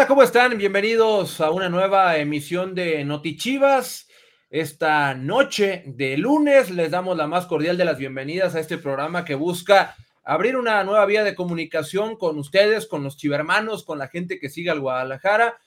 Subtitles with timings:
[0.00, 0.08] ¿Qué onda?
[0.08, 0.56] ¿Cómo están?
[0.56, 4.08] Bienvenidos a una nueva emisión de Notichivas.
[4.48, 9.26] Esta noche de lunes les damos la más cordial de las bienvenidas a este programa
[9.26, 9.94] que busca
[10.24, 14.48] abrir una nueva vía de comunicación con ustedes, con los chivermanos, con la gente que
[14.48, 15.58] sigue al Guadalajara,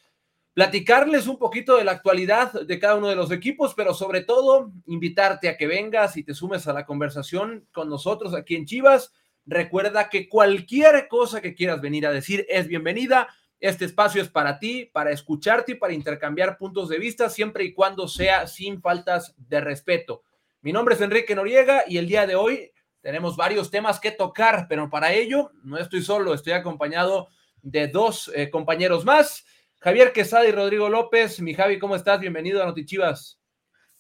[0.56, 4.72] platicarles un poquito de la actualidad de cada uno de los equipos, pero sobre todo
[4.88, 9.14] invitarte a que vengas y te sumes a la conversación con nosotros aquí en Chivas.
[9.46, 13.28] Recuerda que cualquier cosa que quieras venir a decir es bienvenida
[13.64, 17.74] este espacio es para ti, para escucharte y para intercambiar puntos de vista, siempre y
[17.74, 20.22] cuando sea sin faltas de respeto.
[20.60, 24.66] Mi nombre es Enrique Noriega y el día de hoy tenemos varios temas que tocar,
[24.68, 27.30] pero para ello no estoy solo, estoy acompañado
[27.62, 29.46] de dos eh, compañeros más,
[29.80, 31.40] Javier Quesada y Rodrigo López.
[31.40, 32.20] Mi Javi, ¿cómo estás?
[32.20, 33.40] Bienvenido a Notichivas.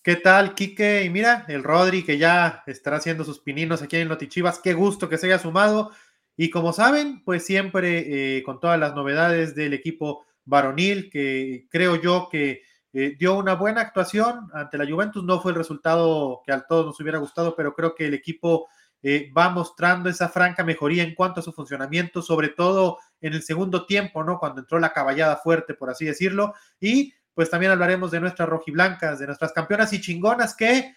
[0.01, 1.05] ¿Qué tal, Quique?
[1.05, 4.59] Y mira, el Rodri que ya estará haciendo sus pininos aquí en Notichivas.
[4.59, 5.91] Qué gusto que se haya sumado.
[6.35, 11.95] Y como saben, pues siempre eh, con todas las novedades del equipo varonil, que creo
[11.95, 15.23] yo que eh, dio una buena actuación ante la Juventus.
[15.23, 18.67] No fue el resultado que a todos nos hubiera gustado, pero creo que el equipo
[19.01, 23.43] eh, va mostrando esa franca mejoría en cuanto a su funcionamiento, sobre todo en el
[23.43, 24.39] segundo tiempo, ¿no?
[24.39, 26.53] Cuando entró la caballada fuerte, por así decirlo.
[26.79, 30.95] Y pues también hablaremos de nuestras rojiblancas, de nuestras campeonas y chingonas que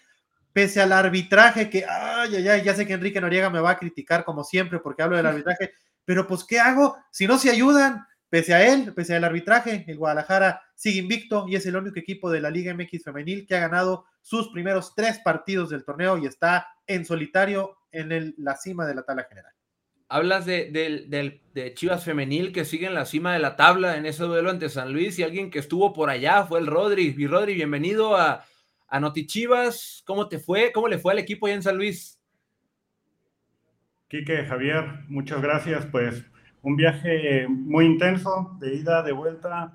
[0.57, 3.77] pese al arbitraje, que, ay, ay, ay, ya sé que Enrique Noriega me va a
[3.77, 6.97] criticar como siempre porque hablo del arbitraje, pero pues, ¿qué hago?
[7.11, 11.57] Si no se ayudan, pese a él, pese al arbitraje, el Guadalajara sigue invicto y
[11.57, 15.19] es el único equipo de la Liga MX femenil que ha ganado sus primeros tres
[15.19, 19.53] partidos del torneo y está en solitario en la cima de la tabla general.
[20.09, 24.23] Hablas de, de, Chivas Femenil que sigue en la cima de la tabla en ese
[24.23, 27.13] duelo ante San Luis y alguien que estuvo por allá fue el Rodri.
[27.15, 28.43] Y Rodri, bienvenido a,
[28.87, 30.71] a Notichivas, ¿cómo te fue?
[30.71, 32.19] ¿Cómo le fue al equipo allá en San Luis?
[34.07, 35.85] Quique, Javier, muchas gracias.
[35.85, 36.23] Pues
[36.61, 39.73] un viaje muy intenso, de ida, de vuelta.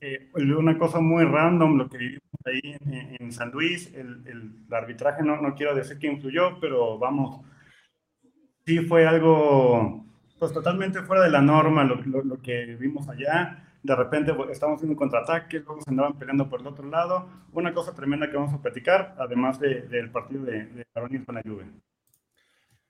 [0.00, 2.76] Eh, una cosa muy random lo que vivimos ahí
[3.20, 3.92] en, San Luis.
[3.94, 7.44] El, arbitraje no, no, quiero decir que influyó, pero vamos,
[8.66, 10.04] sí fue algo
[10.38, 14.76] pues totalmente fuera de la norma lo, lo que vimos allá de repente pues, estamos
[14.76, 17.26] haciendo un contraataque, luego se andaban peleando por el otro lado.
[17.52, 20.84] Una cosa tremenda que vamos a platicar, además del partido de, de
[21.24, 21.64] con la Juve.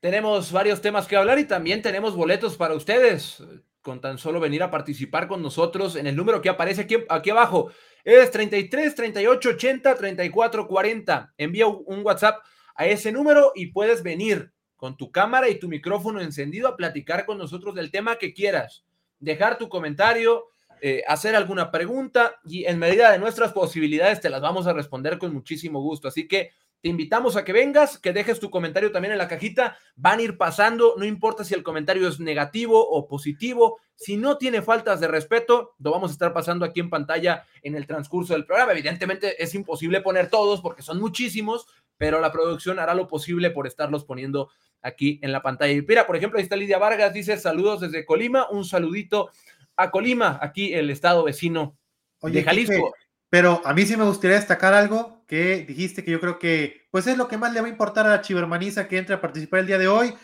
[0.00, 3.44] Tenemos varios temas que hablar y también tenemos boletos para ustedes,
[3.80, 7.30] con tan solo venir a participar con nosotros en el número que aparece aquí, aquí
[7.30, 7.70] abajo.
[8.02, 11.34] Es 33 38 80 34 40.
[11.36, 12.42] Envía un WhatsApp
[12.74, 17.24] a ese número y puedes venir con tu cámara y tu micrófono encendido a platicar
[17.24, 18.84] con nosotros del tema que quieras.
[19.20, 20.46] Dejar tu comentario,
[20.80, 25.18] eh, hacer alguna pregunta y en medida de nuestras posibilidades te las vamos a responder
[25.18, 26.08] con muchísimo gusto.
[26.08, 26.50] Así que
[26.80, 29.76] te invitamos a que vengas, que dejes tu comentario también en la cajita.
[29.96, 33.80] Van a ir pasando, no importa si el comentario es negativo o positivo.
[33.96, 37.74] Si no tiene faltas de respeto, lo vamos a estar pasando aquí en pantalla en
[37.74, 38.72] el transcurso del programa.
[38.72, 41.66] Evidentemente es imposible poner todos porque son muchísimos,
[41.96, 44.50] pero la producción hará lo posible por estarlos poniendo
[44.80, 45.72] aquí en la pantalla.
[45.72, 49.30] Y mira, por ejemplo, ahí está Lidia Vargas, dice saludos desde Colima, un saludito
[49.78, 51.78] a Colima, aquí el estado vecino
[52.20, 52.92] de Jalisco.
[53.30, 57.06] pero a mí sí me gustaría destacar algo que dijiste que yo creo que pues
[57.06, 59.60] es lo que más le va a importar a la chivermaniza que entre a participar
[59.60, 60.14] el día de hoy.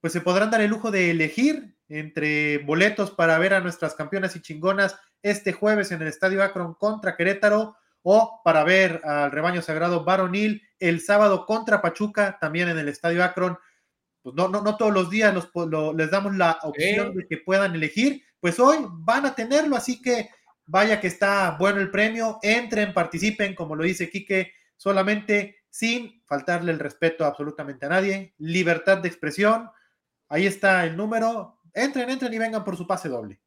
[0.00, 4.36] Pues se podrán dar el lujo de elegir entre boletos para ver a nuestras campeonas
[4.36, 9.62] y chingonas este jueves en el Estadio Akron contra Querétaro o para ver al rebaño
[9.62, 13.58] sagrado varonil el sábado contra Pachuca también en el Estadio Akron.
[14.22, 15.34] Pues no, no, no todos los días
[15.96, 20.28] les damos la opción de que puedan elegir, pues hoy van a tenerlo, así que
[20.66, 26.70] vaya que está bueno el premio, entren, participen, como lo dice Quique, solamente sin faltarle
[26.70, 29.70] el respeto absolutamente a nadie, libertad de expresión,
[30.28, 33.40] ahí está el número, entren, entren y vengan por su pase doble.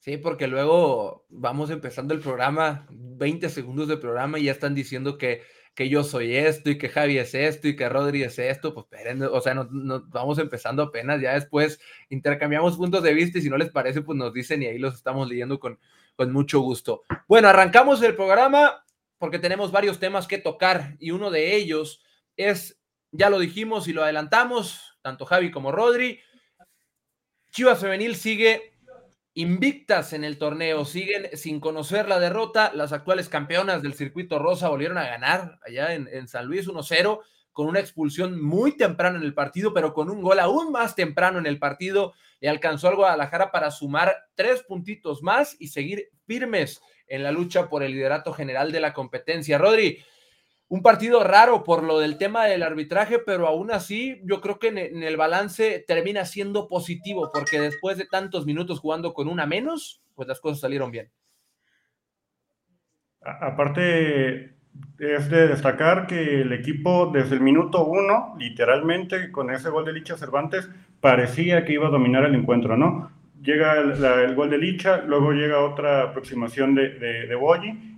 [0.00, 5.18] Sí, porque luego vamos empezando el programa, 20 segundos de programa y ya están diciendo
[5.18, 5.42] que
[5.76, 8.86] que yo soy esto y que Javi es esto y que Rodri es esto, pues
[9.30, 11.78] o sea, nos, vamos empezando apenas, ya después
[12.08, 14.94] intercambiamos puntos de vista y si no les parece, pues nos dicen y ahí los
[14.94, 15.78] estamos leyendo con,
[16.16, 17.02] con mucho gusto.
[17.28, 18.86] Bueno, arrancamos el programa
[19.18, 22.02] porque tenemos varios temas que tocar y uno de ellos
[22.38, 22.80] es,
[23.12, 26.20] ya lo dijimos y lo adelantamos, tanto Javi como Rodri,
[27.50, 28.75] Chivas Femenil sigue
[29.36, 32.72] invictas en el torneo, siguen sin conocer la derrota.
[32.74, 37.20] Las actuales campeonas del circuito rosa volvieron a ganar allá en, San Luis 1-0
[37.52, 41.38] con una expulsión muy temprano en el partido, pero con un gol aún más temprano
[41.38, 42.14] en el partido.
[42.40, 47.68] Le alcanzó al Guadalajara para sumar tres puntitos más y seguir firmes en la lucha
[47.68, 49.58] por el liderato general de la competencia.
[49.58, 50.02] Rodri,
[50.68, 54.68] un partido raro por lo del tema del arbitraje, pero aún así yo creo que
[54.68, 60.02] en, el balance termina siendo positivo, porque después de tantos minutos jugando con una menos,
[60.14, 61.10] pues las cosas salieron bien.
[63.20, 64.56] Aparte,
[64.98, 69.92] es de destacar que el equipo desde el minuto uno, literalmente con ese gol de
[69.92, 70.68] Licha Cervantes,
[71.00, 73.10] parecía que iba a dominar el encuentro, ¿no?
[73.42, 77.34] Llega el, gol de Licha, luego llega otra aproximación de, de, de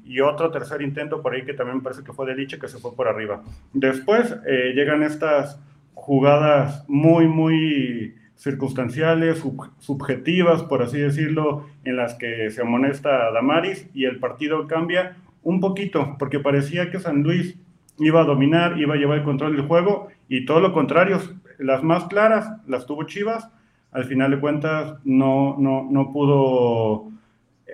[0.09, 2.79] y otro tercer intento por ahí que también parece que fue de Licha que se
[2.79, 3.45] fue por arriba.
[3.73, 5.61] Después eh, llegan estas
[5.95, 9.45] jugadas muy, muy circunstanciales,
[9.79, 15.17] subjetivas, por así decirlo, en las que se amonesta a Damaris y el partido cambia
[15.43, 17.57] un poquito, porque parecía que San Luis
[17.99, 21.19] iba a dominar, iba a llevar el control del juego y todo lo contrario,
[21.59, 23.51] las más claras las tuvo Chivas,
[23.91, 27.11] al final de cuentas no, no, no pudo,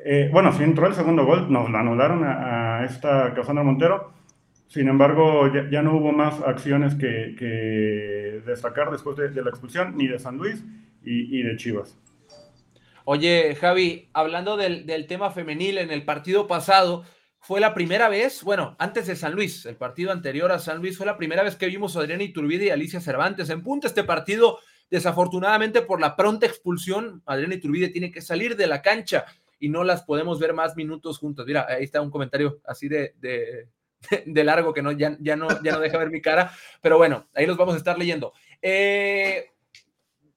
[0.05, 4.13] eh, bueno, si entró el segundo gol, nos la anularon a, esta Casandra Montero,
[4.67, 10.19] sin embargo ya, no hubo más acciones que, destacar después de, la expulsión, ni de
[10.19, 10.63] San Luis
[11.03, 11.97] y, de Chivas.
[13.05, 17.05] Oye, Javi, hablando del, del tema femenil en el partido pasado,
[17.39, 20.97] fue la primera vez, bueno, antes de San Luis, el partido anterior a San Luis,
[20.97, 23.87] fue la primera vez que vimos a Adriana Iturbide y Alicia Cervantes en punta.
[23.87, 24.59] Este partido,
[24.91, 29.27] desafortunadamente, por la pronta expulsión, Adriana Iturbide tiene que salir de la cancha
[29.59, 31.47] y no las podemos ver más minutos juntos.
[31.47, 33.15] Mira, ahí está un comentario así de,
[34.27, 37.29] de, largo que no ya, ya, no, ya no deja ver mi cara, pero bueno,
[37.35, 38.33] ahí los vamos a estar leyendo.
[38.61, 39.51] Eh,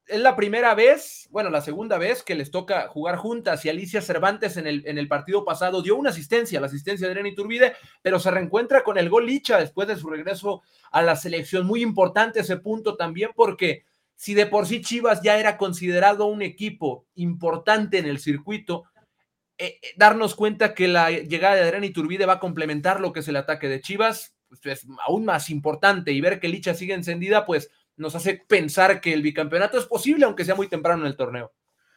[0.07, 4.01] es la primera vez, bueno, la segunda vez que les toca jugar juntas y Alicia
[4.01, 7.73] Cervantes en el, en el partido pasado dio una asistencia, la asistencia de Adriana Iturbide,
[8.01, 10.61] pero se reencuentra con el gol Licha después de su regreso
[10.91, 11.67] a la selección.
[11.67, 13.83] Muy importante ese punto también porque
[14.15, 18.85] si de por sí Chivas ya era considerado un equipo importante en el circuito,
[19.57, 23.21] eh, eh, darnos cuenta que la llegada de Adriana Iturbide va a complementar lo que
[23.21, 26.93] es el ataque de Chivas, pues es aún más importante y ver que Licha sigue
[26.93, 31.07] encendida, pues nos hace pensar que el bicampeonato es posible, aunque sea muy temprano en
[31.07, 31.53] el torneo.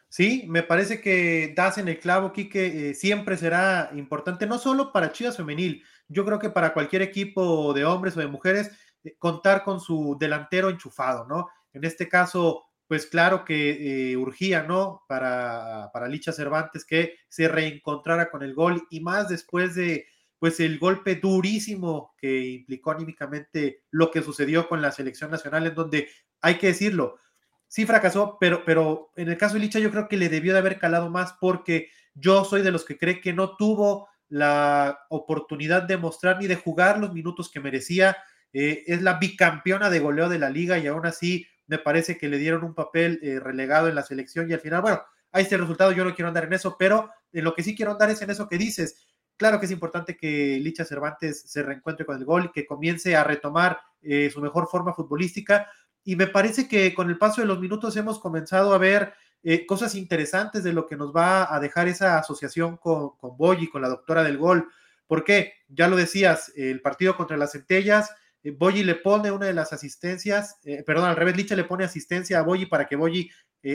[0.09, 4.91] Sí, me parece que das en el clavo, Quique, eh, siempre será importante, no solo
[4.91, 8.71] para Chivas Femenil, yo creo que para cualquier equipo de hombres o de mujeres,
[9.05, 11.47] eh, contar con su delantero enchufado, ¿no?
[11.71, 15.05] En este caso, pues claro que eh, urgía, ¿no?
[15.07, 20.07] Para, para Licha Cervantes que se reencontrara con el gol y más después de
[20.39, 25.73] pues el golpe durísimo que implicó anímicamente lo que sucedió con la selección nacional, en
[25.73, 26.09] donde
[26.41, 27.17] hay que decirlo,
[27.65, 30.59] sí fracasó, pero, pero en el caso de Licha yo creo que le debió de
[30.59, 35.83] haber calado más porque yo soy de los que cree que no tuvo la oportunidad
[35.83, 38.17] de mostrar ni de jugar los minutos que merecía.
[38.51, 42.27] Eh, es la bicampeona de goleo de la liga y aún así me parece que
[42.27, 45.01] le dieron un papel eh, relegado en la selección y al final, bueno,
[45.31, 47.73] ahí está el resultado, yo no quiero andar en eso, pero en lo que sí
[47.73, 49.07] quiero andar es en eso que dices.
[49.37, 53.15] Claro que es importante que Licha Cervantes se reencuentre con el gol, y que comience
[53.15, 55.71] a retomar eh, su mejor forma futbolística.
[56.03, 59.65] Y me parece que con el paso de los minutos hemos comenzado a ver eh,
[59.65, 63.69] cosas interesantes de lo que nos va a dejar esa asociación con, con Boy y
[63.69, 64.67] con la doctora del gol.
[65.07, 69.53] Porque, ya lo decías, el partido contra las centellas, eh, Boyi le pone una de
[69.53, 73.29] las asistencias, perdón, al revés, Licha le pone asistencia a Boyi para que Boyi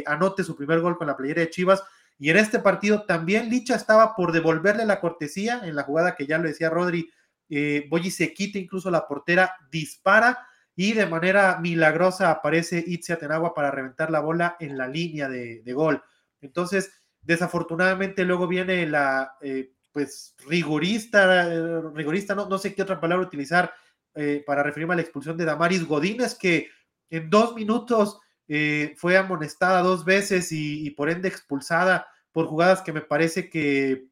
[0.07, 1.83] anote su primer gol con la playera de Chivas.
[2.19, 6.27] Y en este partido también Licha estaba por devolverle la cortesía en la jugada que
[6.27, 7.11] ya lo decía Rodri.
[7.49, 13.55] Eh, Boyi se quita incluso la portera, dispara y de manera milagrosa aparece Itzia Tenagua
[13.55, 16.03] para reventar la bola en la línea de, gol.
[16.41, 16.91] Entonces,
[17.23, 21.49] desafortunadamente luego viene la eh, pues rigorista,
[21.95, 23.73] rigorista, no sé qué otra palabra utilizar
[24.17, 26.71] eh, para referirme a la expulsión de Damaris Godínez, que
[27.11, 28.19] en dos minutos
[28.49, 34.07] eh, fue amonestada dos veces y, por ende expulsada por jugadas que me parece que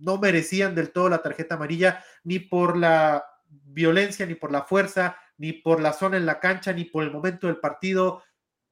[0.00, 5.16] no merecían del todo la tarjeta amarilla, ni por la violencia, ni por la fuerza,
[5.36, 8.22] ni por la zona en la cancha, ni por el momento del partido.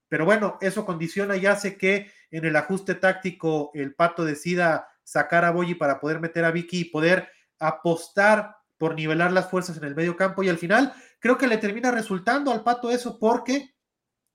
[0.08, 5.44] Pero bueno, eso condiciona y hace que en el ajuste táctico el Pato decida sacar
[5.44, 9.84] a Boyi para poder meter a Vicky y poder apostar por nivelar las fuerzas en
[9.84, 10.42] el medio campo.
[10.42, 13.74] Y al final creo que le termina resultando al Pato eso porque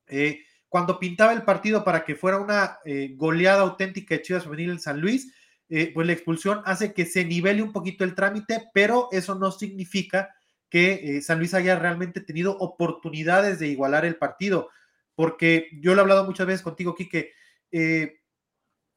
[0.05, 4.69] eh, cuando pintaba el partido para que fuera una eh, goleada auténtica de Chivas Femenil
[4.69, 5.33] en San Luis,
[5.67, 9.49] eh, pues la expulsión hace que se nivele un poquito el trámite, pero eso no
[9.49, 10.35] significa
[10.69, 14.69] que San Luis haya realmente tenido oportunidades de igualar el partido,
[15.15, 17.31] porque yo lo he hablado muchas veces contigo, Quique,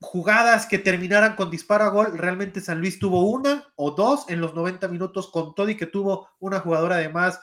[0.00, 4.40] jugadas que terminaran con disparo a gol, realmente San Luis tuvo una o dos en
[4.40, 7.40] los 90 minutos con todo y que tuvo una jugadora además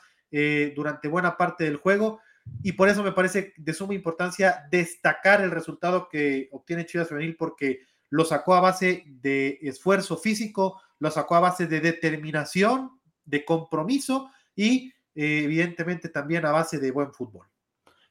[0.75, 2.19] durante buena parte del juego
[2.61, 7.35] y por eso me parece de suma importancia destacar el resultado que obtiene Chivas Femenil
[7.35, 13.43] porque lo sacó a base de esfuerzo físico, lo sacó a base de determinación, de
[13.43, 17.47] compromiso y eh, evidentemente también a base de buen fútbol.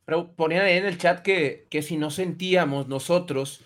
[0.05, 3.65] Pero ponían ahí en el chat que, que si no sentíamos nosotros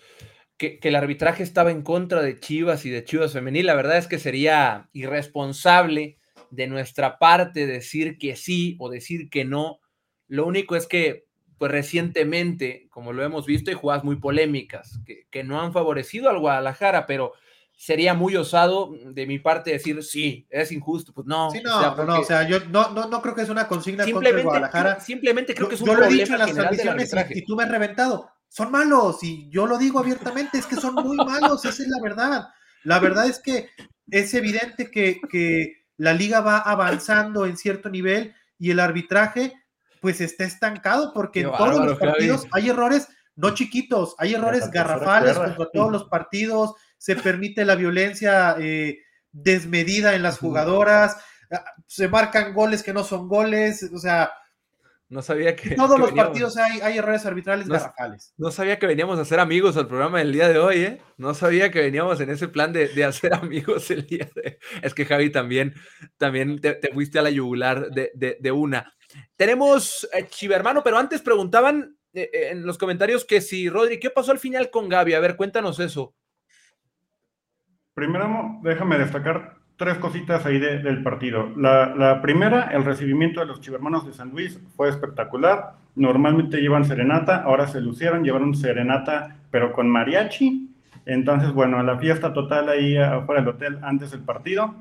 [0.59, 3.97] que, que, el arbitraje estaba en contra de Chivas y de Chivas Femenil, la verdad
[3.97, 6.19] es que sería irresponsable
[6.51, 9.79] de nuestra parte decir que sí o decir que no.
[10.27, 11.25] Lo único es que,
[11.57, 16.29] pues recientemente, como lo hemos visto, hay jugadas muy polémicas que, que no han favorecido
[16.29, 17.33] al Guadalajara, pero
[17.79, 21.13] sería muy osado de mi parte decir sí, es injusto.
[21.13, 21.49] Pues no.
[21.49, 23.69] Sí, no, o sea, no, o sea yo no, no, no, creo que es una
[23.69, 24.99] consigna contra el Guadalajara.
[24.99, 27.45] Simplemente creo que es un yo problema lo he dicho en las transmisiones y, y,
[27.45, 28.29] tú me has reventado.
[28.49, 32.01] Son malos y yo lo digo abiertamente, es que son muy malos, esa es la
[32.01, 32.49] verdad.
[32.83, 33.69] La verdad es que
[34.09, 39.53] es evidente que, que la liga va avanzando en cierto nivel y el arbitraje
[40.01, 42.51] pues está estancado porque Qué en todos los partidos Javi.
[42.53, 48.55] hay errores no chiquitos, hay errores garrafales contra todos los partidos, se permite la violencia
[48.59, 48.99] eh,
[49.31, 51.15] desmedida en las jugadoras,
[51.49, 54.31] ah, se marcan goles que no son goles, o sea...
[55.09, 55.69] No sabía que...
[55.69, 58.31] En todos que los veníamos, partidos hay, hay, errores arbitrales no, garrafales.
[58.37, 61.01] No sabía que veníamos a ser amigos al programa del día de hoy, ¿eh?
[61.17, 64.59] No sabía que veníamos en ese plan de, de hacer amigos el día de...
[64.83, 65.73] Es que Javi también,
[66.17, 68.93] también te, te fuiste a la yugular de, de, de una.
[69.35, 74.31] Tenemos eh, Chivermano, pero antes preguntaban eh, en los comentarios que si, Rodri, ¿qué pasó
[74.31, 75.15] al final con Gaby?
[75.15, 76.15] A ver, cuéntanos eso.
[77.95, 81.51] Primero, déjame destacar tres cositas ahí de, del partido.
[81.55, 85.75] La, primera, el recibimiento de los chivermanos de San Luis fue espectacular.
[85.95, 90.69] Normalmente llevan serenata, ahora se lucieron, llevaron serenata, pero con mariachi.
[91.05, 94.75] Entonces, bueno, la fiesta total ahí afuera del hotel antes del partido.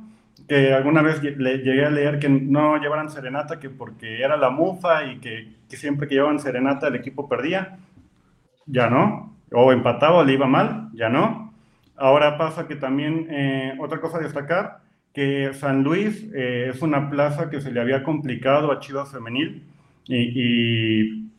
[0.49, 4.51] Que alguna vez le, llegué a leer que no llevaran serenata, que porque era la
[4.51, 7.79] mufa y que, que siempre que llevaban serenata el equipo perdía.
[8.67, 9.37] Ya no.
[9.53, 11.55] O empataba o le iba mal, ya no.
[11.97, 14.88] Ahora pasa que también, eh, otra cosa a destacar,
[15.55, 19.63] San Luis eh, es una plaza que se le había complicado a Chivas Femenil
[20.07, 21.31] y, y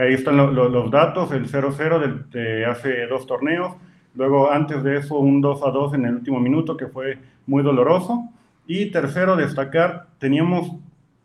[0.00, 3.74] ahí están lo, lo, los datos, el 0-0 de, de, hace dos torneos,
[4.14, 8.28] luego antes de eso un 2-2 en el último minuto que fue muy doloroso
[8.66, 10.72] y tercero destacar, teníamos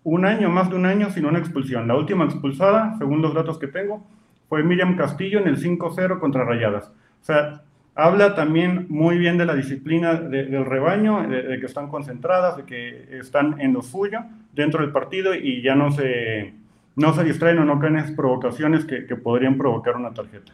[0.04, 1.88] un año, más de un año sin una expulsión.
[1.88, 4.06] La última expulsada, según los datos que tengo,
[4.48, 6.88] fue Miriam Castillo en el 5-0 contra Rayadas.
[7.22, 7.62] O sea,
[7.96, 12.64] habla también muy bien de la disciplina de, del rebaño, de, que están concentradas, de
[12.64, 14.20] que están en lo suyo
[14.54, 16.54] dentro del partido y ya no se,
[16.96, 20.54] no se distraen o no caen en provocaciones que, que, podrían provocar una tarjeta.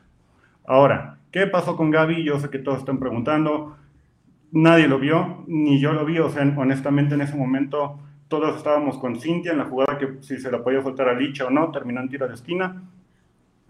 [0.65, 2.23] Ahora, ¿qué pasó con Gaby?
[2.23, 3.77] Yo sé que todos están preguntando,
[4.51, 8.97] nadie lo vio, ni yo lo vi, o sea, honestamente en ese momento todos estábamos
[8.97, 11.71] con Cintia en la jugada que si se la podía soltar a Licha o no,
[11.71, 12.81] terminó en tiro de esquina,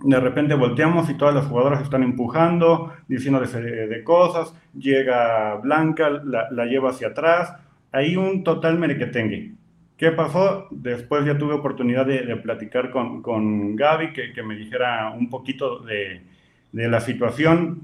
[0.03, 6.65] de repente volteamos y todas las jugadoras están empujando, diciéndoles de cosas, llega Blanca, la,
[6.65, 7.53] lleva hacia atrás,
[7.91, 9.53] hay un total merequetengue.
[9.97, 10.67] ¿Qué pasó?
[10.71, 15.29] Después ya tuve oportunidad de, de platicar con, con Gaby, que, que, me dijera un
[15.29, 16.21] poquito de,
[16.73, 17.83] de la situación,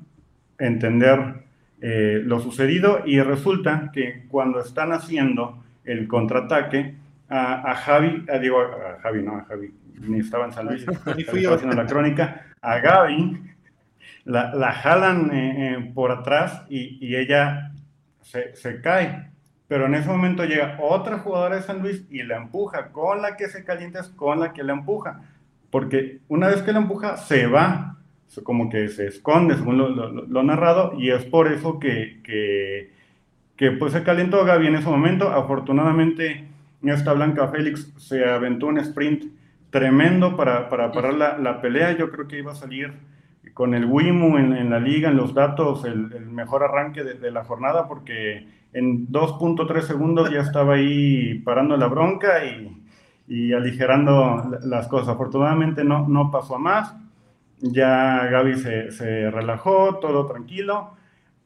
[0.60, 1.46] entender
[1.80, 6.96] eh, lo sucedido, y resulta que cuando están haciendo el contraataque,
[7.32, 10.86] a, a Javi, a, digo, a Javi, no, a Javi, ni estaba en San Luis,
[11.18, 13.52] ni fui yo haciendo la crónica, a Gaby
[14.26, 17.72] la, la jalan eh, eh, por atrás y, y ella
[18.22, 19.32] se, se, cae.
[19.68, 23.38] Pero en ese momento llega otra jugadora de San Luis y la empuja, con la
[23.38, 25.22] que se calienta es con la que la empuja.
[25.70, 27.98] Porque una vez que la empuja, se va,
[28.44, 32.92] como que se esconde, según lo, lo, lo narrado, y es por eso que, que,
[33.56, 35.30] que, pues se calentó Gaby en ese momento.
[35.30, 36.50] Afortunadamente,
[36.90, 39.26] esta Blanca Félix se aventó un sprint
[39.70, 41.92] tremendo para, para parar la, la, pelea.
[41.98, 42.94] Yo creo que iba a salir
[43.54, 47.16] con el WIMU en, en la liga, en los datos, el, el mejor arranque de,
[47.16, 52.84] de, la jornada, porque en 2.3 segundos ya estaba ahí parando la bronca y,
[53.28, 55.10] y aligerando las cosas.
[55.10, 56.96] Afortunadamente no, no pasó a más.
[57.60, 61.01] Ya Gaby se, se relajó, todo tranquilo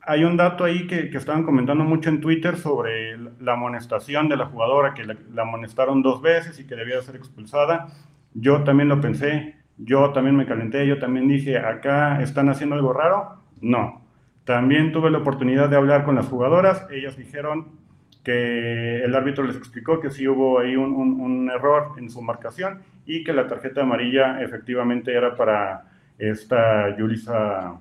[0.06, 4.46] hay un dato ahí que, estaban comentando mucho en Twitter sobre la amonestación de la
[4.46, 7.88] jugadora, que la, amonestaron dos veces y que debía ser expulsada.
[8.34, 12.94] Yo también lo pensé, yo también me calenté, yo también dije, acá están haciendo algo
[12.94, 13.42] raro.
[13.62, 14.02] No.
[14.44, 17.80] También tuve la oportunidad de hablar con las jugadoras, ellas dijeron
[18.24, 23.24] que el árbitro les explicó que sí hubo ahí un error en su marcación y
[23.24, 25.86] que la tarjeta amarilla efectivamente era para
[26.18, 27.80] esta Yulisa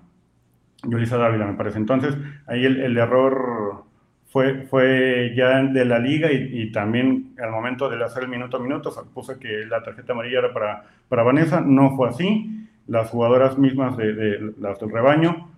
[0.86, 1.78] Yulisa Dávila, me parece.
[1.78, 3.84] Entonces, ahí el, el error
[4.26, 8.56] fue, fue, ya de la liga y, y, también al momento de hacer el minuto
[8.56, 12.68] a minuto puse que la tarjeta amarilla era para, para Vanessa, no fue así.
[12.86, 15.50] Las jugadoras mismas de, de las del rebaño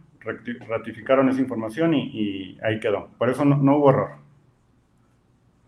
[0.68, 3.08] ratificaron esa información y, y ahí quedó.
[3.18, 4.10] Por eso no, no hubo error.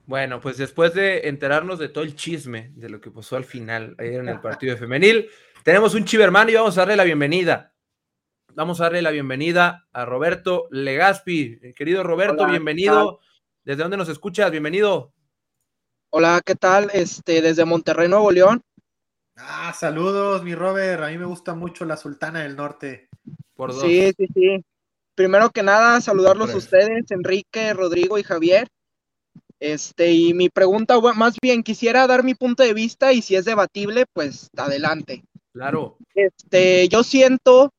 [0.06, 3.94] Bueno, pues después de enterarnos de todo el chisme de lo que pasó al final
[3.98, 5.28] ayer en el partido de femenil,
[5.62, 7.72] tenemos un chivermano y vamos a darle la bienvenida.
[8.58, 11.60] Vamos a darle la bienvenida a Roberto Legaspi.
[11.76, 13.20] Querido Roberto, bienvenido.
[13.62, 14.50] ¿Desde dónde nos escuchas?
[14.50, 15.14] Bienvenido.
[16.10, 16.90] Hola, ¿qué tal?
[16.92, 18.60] Este, desde Monterrey, Nuevo León.
[19.36, 21.04] Ah, saludos, mi Robert.
[21.04, 23.08] A mí me gusta mucho la Sultana del Norte.
[23.54, 23.80] Por dos.
[23.80, 24.64] Sí, sí, sí.
[25.14, 28.66] Primero que nada, saludarlos a ustedes, Enrique, Rodrigo y Javier.
[29.60, 33.44] Este, y mi pregunta, más bien, quisiera dar mi punto de vista y si es
[33.44, 35.22] debatible, pues adelante.
[35.52, 35.96] Claro.
[36.12, 37.72] Este, yo siento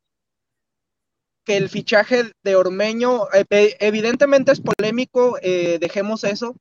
[1.50, 6.56] que el fichaje de Ormeño, eh, evidentemente es polémico, eh, dejemos eso,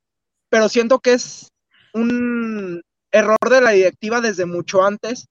[0.49, 1.51] pero siento que es
[1.93, 2.81] un
[3.13, 5.27] error de la directiva desde mucho antes,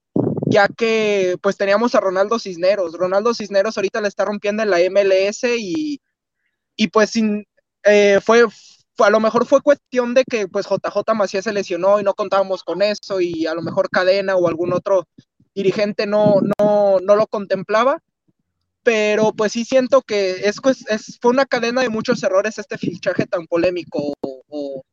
[0.45, 2.93] ya que pues teníamos a Ronaldo Cisneros.
[2.93, 6.01] Ronaldo Cisneros ahorita le está rompiendo en la MLS y,
[6.75, 7.43] y pues sin,
[7.83, 8.45] eh, fue,
[8.99, 12.63] a lo mejor fue cuestión de que pues JJ Macías se lesionó y no contábamos
[12.63, 15.07] con eso y a lo mejor Cadena o algún otro
[15.55, 18.03] dirigente no, no, no lo contemplaba,
[18.87, 20.61] pero pues sí siento que es,
[21.21, 24.83] fue una cadena de muchos errores este fichaje tan polémico, o,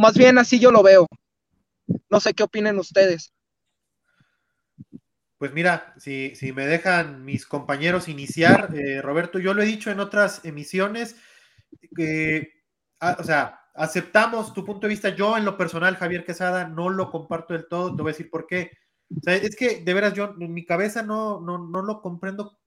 [0.00, 1.06] más bien así yo lo veo.
[2.08, 3.34] No sé qué opinen ustedes.
[5.36, 9.90] Pues mira, si, si me dejan mis compañeros iniciar, eh, Roberto, yo lo he dicho
[9.90, 11.16] en otras emisiones,
[11.94, 12.60] que
[13.00, 15.08] Ah, o sea, aceptamos tu punto de vista.
[15.10, 17.96] Yo, en lo personal, Javier Quesada, no lo comparto del todo.
[17.96, 18.72] Te voy a decir por qué.
[19.10, 22.59] O sea, es que de veras yo en mi cabeza no, no, no lo comprendo.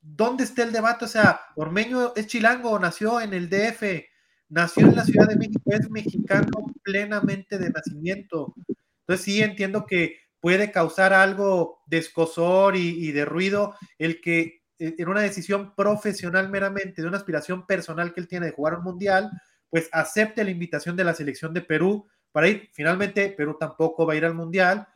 [0.00, 1.04] ¿Dónde está el debate?
[1.04, 4.04] O sea, Ormeño es chilango, nació en el DF,
[4.48, 8.54] nació en la Ciudad de México, es mexicano plenamente de nacimiento.
[9.00, 15.08] Entonces sí entiendo que puede causar algo de escosor y, de ruido el que en
[15.08, 19.30] una decisión profesional meramente, de una aspiración personal que él tiene de jugar un mundial,
[19.70, 22.68] pues acepte la invitación de la selección de Perú para ir.
[22.72, 24.88] Finalmente, Perú tampoco va a ir al mundial,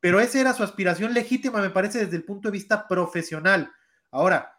[0.00, 3.72] pero esa era su aspiración legítima, me parece, desde el punto de vista profesional.
[4.10, 4.52] Ahora,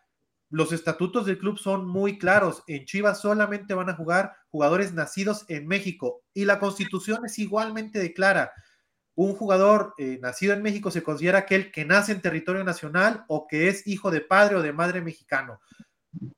[0.50, 2.64] los estatutos del club son muy claros.
[2.68, 8.00] En Chivas solamente van a jugar jugadores nacidos en México y la constitución es igualmente
[8.00, 8.54] de clara
[9.18, 13.48] un jugador eh, nacido en México se considera aquel que nace en territorio nacional o
[13.48, 15.60] que es hijo de padre o de madre mexicano.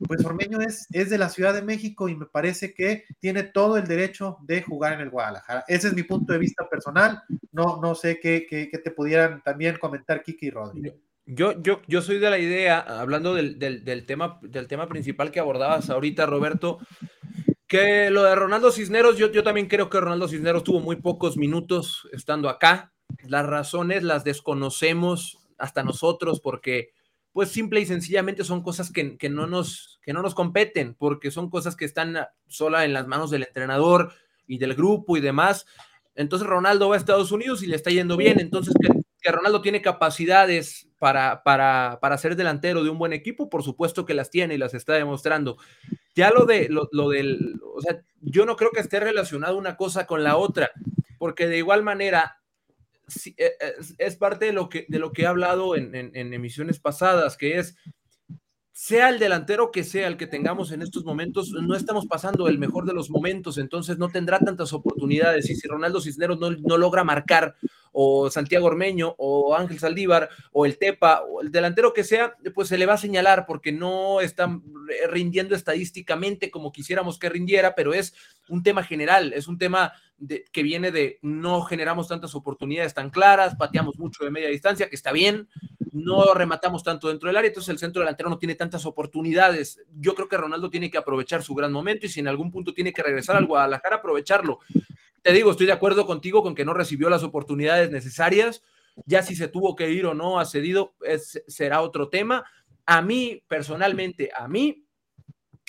[0.08, 3.78] Pues Ormeño es, es de la Ciudad de México y me parece que tiene todo
[3.78, 5.64] el derecho de jugar en el Guadalajara.
[5.68, 7.24] Ese es mi punto de vista personal.
[7.52, 10.94] No, no sé qué, qué, te pudieran también comentar Kiki y Rodri.
[11.26, 15.40] Yo, yo, yo soy de la idea, hablando del, del, tema, del tema principal que
[15.40, 16.80] abordabas ahorita, Roberto,
[17.68, 21.38] que lo de Ronaldo Cisneros, yo, yo también creo que Ronaldo Cisneros tuvo muy pocos
[21.38, 22.94] minutos estando acá.
[23.28, 26.94] Las razones las desconocemos hasta nosotros porque
[27.32, 31.50] pues simple y sencillamente son cosas que, no nos, que no nos competen, porque son
[31.50, 34.14] cosas que están sola en las manos del entrenador
[34.48, 35.66] y del grupo y demás.
[36.16, 38.90] Entonces Ronaldo va a Estados Unidos y le está yendo bien, entonces que,
[39.22, 44.06] que Ronaldo tiene capacidades para, para, para ser delantero de un buen equipo, por supuesto
[44.06, 45.58] que las tiene y las está demostrando.
[46.16, 50.06] Ya lo de lo, del, o sea, yo no creo que esté relacionado una cosa
[50.06, 50.72] con la otra,
[51.18, 52.39] porque de igual manera
[53.98, 57.58] es, parte de lo que, de lo que he hablado en, en emisiones pasadas, que
[57.58, 57.76] es
[58.82, 62.58] sea el delantero que sea el que tengamos en estos momentos, no estamos pasando el
[62.58, 65.50] mejor de los momentos, entonces no tendrá tantas oportunidades.
[65.50, 67.58] Y si Ronaldo Cisneros no, logra marcar,
[67.92, 72.70] o Santiago Ormeño, o Ángel Saldívar, o el Tepa, o el delantero que sea, pues
[72.70, 74.58] se le va a señalar porque no está
[75.10, 78.14] rindiendo estadísticamente como quisiéramos que rindiera, pero es
[78.48, 79.92] un tema general, es un tema
[80.54, 84.96] que viene de no generamos tantas oportunidades tan claras, pateamos mucho de media distancia, que
[84.96, 85.50] está bien,
[85.92, 89.82] no rematamos tanto dentro del área, entonces el centro delantero no tiene tantas oportunidades.
[90.00, 92.74] Yo creo que Ronaldo tiene que aprovechar su gran momento y si en algún punto
[92.74, 94.60] tiene que regresar al Guadalajara, aprovecharlo.
[95.22, 98.64] Te digo, estoy de acuerdo contigo con que no recibió las oportunidades necesarias.
[99.06, 100.94] Ya si se tuvo que ir o no ha cedido,
[101.48, 102.46] será otro tema.
[102.86, 104.86] A mí, personalmente, a mí,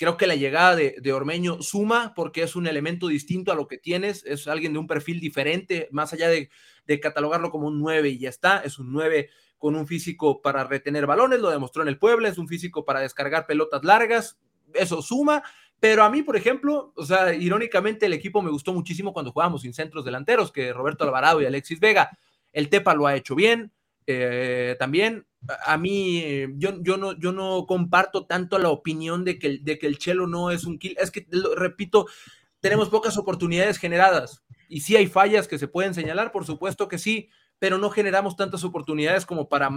[0.01, 3.77] Creo que la llegada de, Ormeño suma porque es un elemento distinto a lo que
[3.77, 6.49] tienes, es alguien de un perfil diferente, más allá de,
[6.99, 9.29] catalogarlo como un 9 y ya está, es un 9
[9.61, 12.99] con un físico para retener balones, lo demostró en el Puebla, es un físico para
[12.99, 14.39] descargar pelotas largas,
[14.73, 15.43] eso suma,
[15.79, 19.61] pero a mí, por ejemplo, o sea, irónicamente el equipo me gustó muchísimo cuando jugábamos
[19.61, 22.09] sin centros delanteros, que Roberto Alvarado y Alexis Vega,
[22.51, 23.71] el Tepa lo ha hecho bien,
[24.07, 25.27] eh, también
[25.65, 29.87] a mí, yo, yo, no, yo no comparto tanto la opinión de que, de que
[29.87, 30.95] el Chelo no es un kill.
[30.99, 32.07] Es que, repito,
[32.59, 34.43] tenemos pocas oportunidades generadas.
[34.69, 37.29] Y sí hay fallas que se pueden señalar, por supuesto que sí,
[37.61, 39.69] pero no generamos tantas oportunidades como para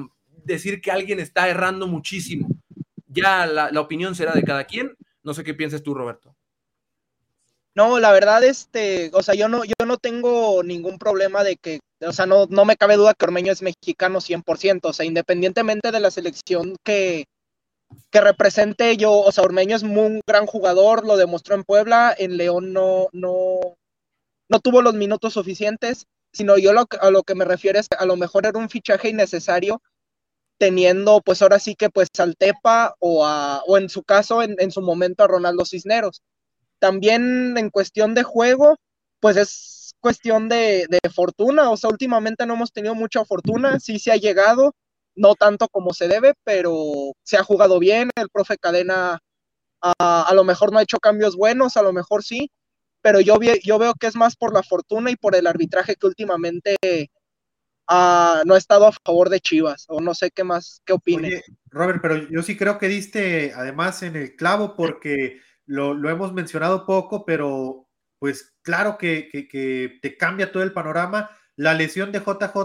[0.42, 2.48] decir que alguien está errando muchísimo.
[3.08, 4.96] Ya la, opinión será de cada quien.
[5.22, 6.34] No sé qué piensas tú, Roberto.
[7.74, 11.80] No, la verdad, este, o sea, yo no, yo no tengo ningún problema de que,
[12.00, 15.92] o sea, no, no me cabe duda que Ormeño es mexicano 100%, o sea, independientemente
[15.92, 17.26] de la selección que,
[18.10, 22.38] que represente yo, o sea, Ormeño es un gran jugador, lo demostró en Puebla, en
[22.38, 23.60] León no, no,
[24.48, 27.96] no tuvo los minutos suficientes, sino yo lo, a lo que me refiero es que
[27.96, 29.80] a lo mejor era un fichaje innecesario
[30.58, 34.56] teniendo pues ahora sí que pues al Tepa o, a, o en su caso en,
[34.58, 36.22] en su momento a Ronaldo Cisneros.
[36.78, 38.76] También en cuestión de juego,
[39.20, 44.12] pues es cuestión de, fortuna, o sea, últimamente no hemos tenido mucha fortuna, sí se
[44.12, 44.74] ha llegado,
[45.14, 49.20] no tanto como se debe, pero se ha jugado bien, el profe Cadena
[49.80, 52.50] a, lo mejor no ha hecho cambios buenos, a lo mejor sí,
[53.04, 56.78] pero yo, veo que es más por la fortuna y por el arbitraje que últimamente
[57.86, 61.42] no ha estado a favor de Chivas, o no sé qué más, qué opine.
[61.66, 66.86] Robert, pero yo sí creo que diste además en el clavo porque lo, hemos mencionado
[66.86, 69.28] poco, pero pues claro que,
[70.00, 71.28] te cambia todo el panorama.
[71.56, 72.56] La lesión de JJ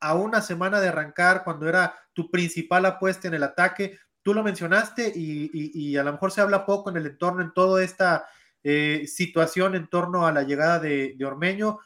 [0.00, 4.42] a una semana de arrancar, cuando era tu principal apuesta en el ataque, tú lo
[4.42, 8.26] mencionaste y, a lo mejor se habla poco en el entorno, en toda esta
[8.64, 11.78] eh, situación en torno a la llegada de, Ormeño,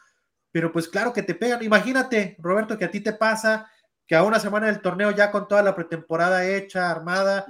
[0.51, 1.63] pero pues claro que te pegan.
[1.63, 3.71] Imagínate, Roberto, que a ti te pasa
[4.07, 7.45] que a una semana del torneo ya con toda la pretemporada hecha, armada,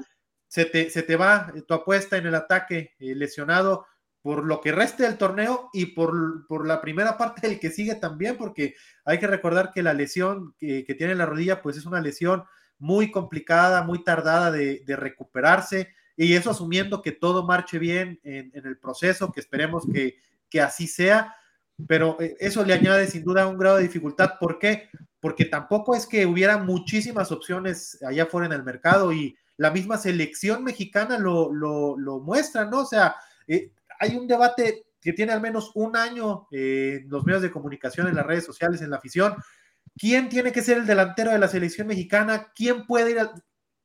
[0.49, 3.87] se te, va tu apuesta en el ataque eh, lesionado
[4.23, 8.37] por lo que reste del torneo y por, la primera parte del que sigue también,
[8.37, 12.45] porque hay que recordar que la lesión que, tiene la rodilla, pues es una lesión
[12.79, 18.77] muy complicada, muy tardada de, recuperarse, y eso asumiendo que todo marche bien en, el
[18.77, 20.19] proceso, que esperemos que,
[20.51, 21.33] que, así sea,
[21.87, 24.33] pero eh, eso le añade sin duda un grado de dificultad.
[24.41, 24.89] ¿Por qué?
[25.21, 29.97] Porque tampoco es que hubiera muchísimas opciones allá afuera en el mercado y la misma
[29.97, 32.81] selección mexicana lo, muestra, ¿no?
[32.81, 33.15] O sea,
[33.47, 37.53] eh, hay un debate que tiene al menos un año eh, en los medios de
[37.53, 39.37] comunicación, en las redes sociales, en la afición.
[39.97, 42.53] ¿Quién tiene que ser el delantero de la selección mexicana?
[42.57, 43.21] ¿Quién puede ir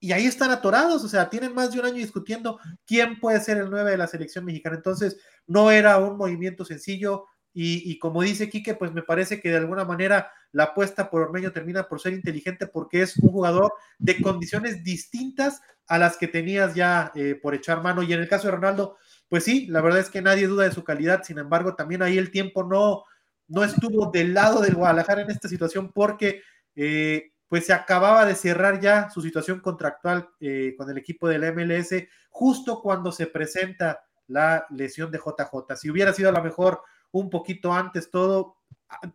[0.03, 3.55] Y ahí están atorados, o sea, tienen más de un año discutiendo quién puede ser
[3.55, 4.75] el 9 de la selección mexicana.
[4.75, 7.27] Entonces, no era un movimiento sencillo.
[7.53, 11.53] Y, como dice Quique, pues me parece que de alguna manera la apuesta por Ormeño
[11.53, 16.75] termina por ser inteligente porque es un jugador de condiciones distintas a las que tenías
[16.75, 18.03] ya eh, por echar mano.
[18.03, 18.97] Y en el caso de Ronaldo,
[19.29, 22.17] pues sí, la verdad es que nadie duda de su calidad, sin embargo, también ahí
[22.17, 23.05] el tiempo no,
[23.47, 26.41] no estuvo del lado del Guadalajara en esta situación porque
[26.75, 31.53] eh, pues se acababa de cerrar ya su situación contractual eh, con el equipo del
[31.53, 31.93] MLS
[32.31, 35.75] justo cuando se presenta la lesión de JJ.
[35.75, 38.55] Si hubiera sido a lo mejor un poquito antes todo,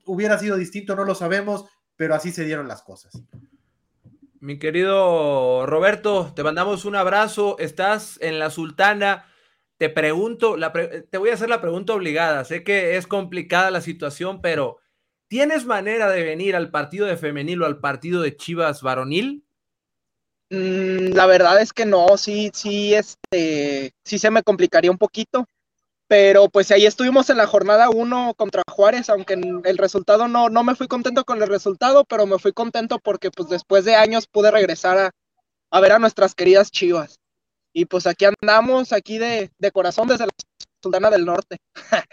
[0.05, 1.65] hubiera sido distinto, no lo sabemos,
[1.97, 3.21] pero así se dieron las cosas.
[4.39, 7.57] Mi querido Roberto, te mandamos un abrazo.
[7.59, 9.27] Estás en la Sultana.
[9.79, 10.55] Te pregunto,
[11.11, 12.45] te voy a hacer la pregunta obligada.
[12.45, 14.79] Sé que es complicada la situación, pero
[15.29, 19.45] ¿tienes manera de venir al partido de femenil o al partido de Chivas varonil?
[20.51, 25.47] Mm, la verdad es que no, sí, sí, este, sí se me complicaría un poquito
[26.09, 30.65] pero pues ahí estuvimos en la jornada 1 contra Juárez, aunque el resultado no, no
[30.65, 34.27] me fui contento con el resultado, pero me fui contento porque pues después de años
[34.27, 35.13] pude regresar
[35.71, 37.21] a, ver a nuestras queridas Chivas.
[37.75, 40.33] Y pues aquí andamos, aquí de, corazón desde la
[40.83, 41.59] Sultana del Norte.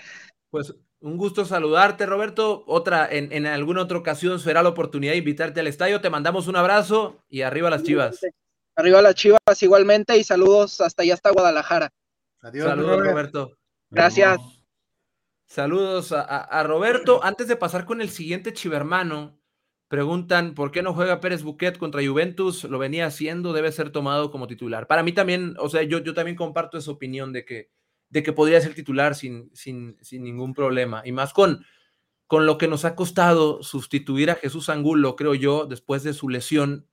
[0.51, 2.63] pues un gusto saludarte, Roberto.
[2.67, 6.01] Otra, en, en alguna otra ocasión será la oportunidad de invitarte al estadio.
[6.01, 8.19] Te mandamos un abrazo y arriba las Chivas.
[8.75, 11.89] Arriba las Chivas igualmente y saludos hasta allá hasta Guadalajara.
[12.41, 13.57] Adiós, saludos, Roberto.
[13.89, 14.37] Gracias.
[15.47, 17.23] Saludos a, Roberto.
[17.23, 19.39] Antes de pasar con el siguiente chivermano,
[19.87, 22.63] preguntan por qué no juega Pérez Buquet contra Juventus.
[22.65, 24.87] Lo venía haciendo, debe ser tomado como titular.
[24.87, 27.69] Para mí también, o sea, yo, yo también comparto esa opinión de que,
[28.09, 31.01] de que podría ser titular sin, sin, sin ningún problema.
[31.05, 31.65] Y más con,
[32.27, 36.29] con lo que nos ha costado sustituir a Jesús Angulo, creo yo, después de su
[36.29, 36.87] lesión.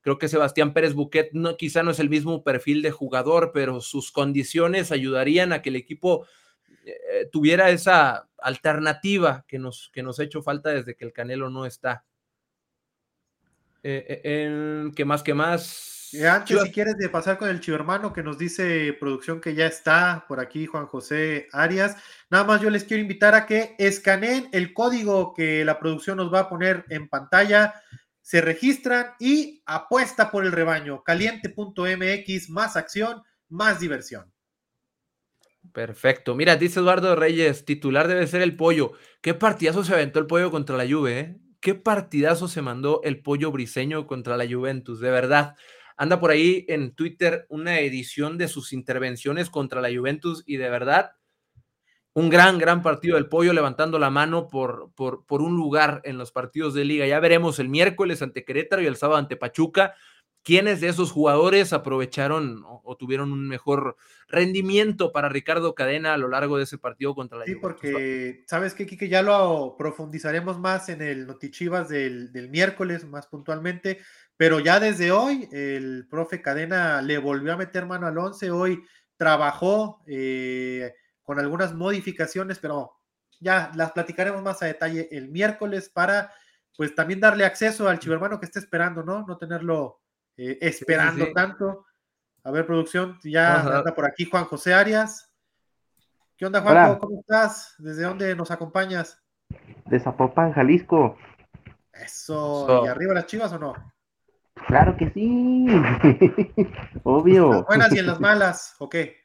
[0.00, 3.80] Creo que Sebastián Pérez Buquet no, quizá no es el mismo perfil de jugador, pero
[3.80, 6.26] sus condiciones ayudarían a que el equipo
[6.84, 11.50] eh, tuviera esa alternativa que nos, que nos ha hecho falta desde que el Canelo
[11.50, 12.04] no está.
[13.82, 15.24] Eh, eh ¿Qué más?
[15.24, 15.95] ¿Qué más?
[16.24, 20.24] Antes, si quieres de pasar con el chivermano que nos dice producción que ya está
[20.28, 21.96] por aquí, Juan José Arias.
[22.30, 26.32] Nada más yo les quiero invitar a que escaneen el código que la producción nos
[26.32, 27.74] va a poner en pantalla
[28.26, 31.04] se registran y apuesta por el rebaño.
[31.04, 34.32] Caliente.mx, más acción, más diversión.
[35.72, 36.34] Perfecto.
[36.34, 38.94] Mira, dice Eduardo Reyes, titular debe ser el pollo.
[39.20, 41.20] ¿Qué partidazo se aventó el pollo contra la Juve?
[41.20, 41.36] Eh?
[41.60, 44.98] ¿Qué partidazo se mandó el pollo briseño contra la Juventus?
[44.98, 45.54] De verdad.
[45.96, 50.68] Anda por ahí en Twitter una edición de sus intervenciones contra la Juventus y de
[50.68, 51.12] verdad
[52.16, 56.16] un gran, gran partido del pollo levantando la mano por, por, por, un lugar en
[56.16, 57.06] los partidos de liga.
[57.06, 59.94] Ya veremos el miércoles ante Querétaro y el sábado ante Pachuca.
[60.42, 63.96] ¿Quiénes de esos jugadores aprovecharon o, tuvieron un mejor
[64.28, 68.72] rendimiento para Ricardo Cadena a lo largo de ese partido contra la Sí, porque sabes
[68.72, 73.98] que, Kike, ya lo profundizaremos más en el Notichivas del, del miércoles, más puntualmente,
[74.36, 78.50] pero ya desde hoy el profe Cadena le volvió a meter mano al 11.
[78.50, 78.84] Hoy
[79.16, 80.02] trabajó.
[80.06, 80.92] Eh,
[81.26, 82.92] con algunas modificaciones, pero
[83.40, 86.32] ya las platicaremos más a detalle el miércoles para
[86.76, 89.26] pues también darle acceso al chivermano que esté esperando, ¿no?
[89.26, 90.00] No tenerlo
[90.36, 91.84] eh, esperando tanto.
[92.44, 95.32] A ver, producción, ya anda por aquí Juan José Arias.
[96.36, 96.98] ¿Qué onda, Juan?
[96.98, 97.74] ¿Cómo estás?
[97.78, 99.20] ¿Desde dónde nos acompañas?
[99.86, 101.18] De Zapopan, Jalisco.
[101.92, 102.84] Eso.
[102.84, 103.74] ¿Y arriba las chivas o no?
[104.66, 105.66] Claro que sí.
[107.02, 107.44] Obvio.
[107.44, 109.16] ¿En las buenas y en las malas, ¿o qué?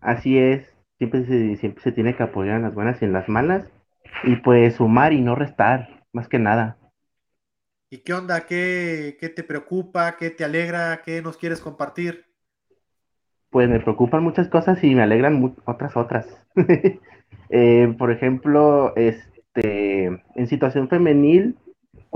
[0.00, 3.28] Así es siempre se, siempre se tiene que apoyar en las buenas y en las
[3.28, 3.68] malas,
[4.24, 6.78] y pues sumar y no restar, más que nada.
[7.90, 8.46] ¿Y qué onda?
[8.46, 10.16] ¿Qué, qué te preocupa?
[10.16, 11.02] ¿Qué te alegra?
[11.04, 12.24] ¿Qué nos quieres compartir?
[13.50, 16.26] Pues me preocupan muchas cosas y me alegran otras otras.
[17.48, 21.56] Eh, por ejemplo, este, en situación femenil,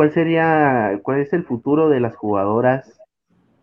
[0.01, 2.99] ¿cuál sería, cuál es el futuro de las jugadoras,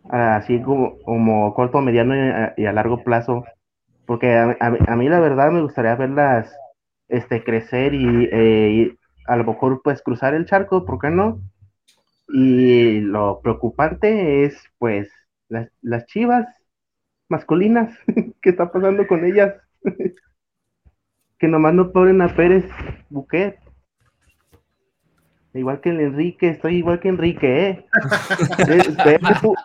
[0.07, 2.13] así como, como corto, mediano
[2.55, 3.43] y a largo plazo
[4.05, 6.55] porque a, mí la verdad me gustaría verlas
[7.07, 11.41] este, crecer eh, y, a lo mejor pues cruzar el charco, ¿por qué no?
[12.29, 15.11] Y lo preocupante es pues
[15.49, 16.47] las, las chivas
[17.29, 17.97] masculinas,
[18.41, 19.55] ¿qué está pasando con ellas?
[21.39, 22.65] que nomás no ponen a Pérez
[23.09, 23.59] Buquet.
[25.57, 27.85] Igual que el Enrique, estoy igual que Enrique, ¿eh?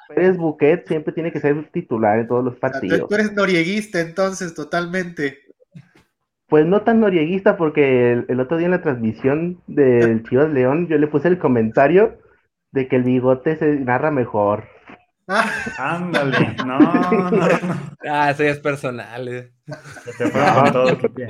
[0.08, 3.08] Pérez, Buquet siempre tiene que ser titular en todos los partidos.
[3.08, 5.38] Tú eres norieguista entonces, totalmente.
[6.48, 10.98] Pues no tan norieguista, porque el, otro día en la transmisión del Chivas León, yo
[10.98, 12.18] le puse el comentario
[12.72, 14.64] de que el bigote se narra mejor.
[15.78, 17.48] Ándale, no, no, no.
[18.08, 19.28] Ah, eso ya es personal.
[19.28, 19.52] Eh.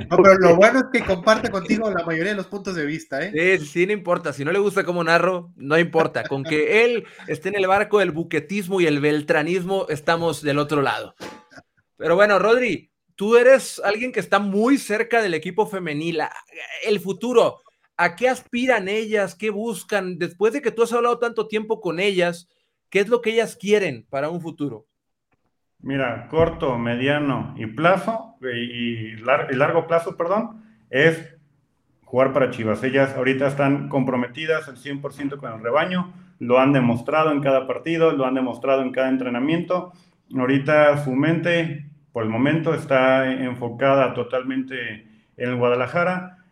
[0.09, 3.23] no, pero lo bueno es que comparte contigo la mayoría de los puntos de vista,
[3.23, 3.59] ¿eh?
[3.59, 4.33] Sí, sí, no importa.
[4.33, 6.23] Si no le gusta cómo narro, no importa.
[6.23, 10.81] Con que él esté en el barco del buquetismo y el beltranismo, estamos del otro
[10.81, 11.15] lado.
[11.97, 16.21] Pero bueno, Rodri, tú eres alguien que está muy cerca del equipo femenil.
[16.83, 17.61] El futuro,
[17.97, 19.35] ¿a qué aspiran ellas?
[19.35, 20.17] ¿Qué buscan?
[20.17, 22.49] Después de que tú has hablado tanto tiempo con ellas,
[22.93, 24.85] ¿Qué es lo que ellas quieren para un futuro?
[25.79, 31.35] Mira, corto, mediano y plazo, y, largo plazo, perdón, es
[32.05, 32.83] jugar para Chivas.
[32.83, 38.11] Ellas ahorita están comprometidas al 100% con el rebaño, lo han demostrado en cada partido,
[38.11, 39.91] lo han demostrado en cada entrenamiento.
[40.37, 46.42] Ahorita su mente, por el momento, está enfocada totalmente en el Guadalajara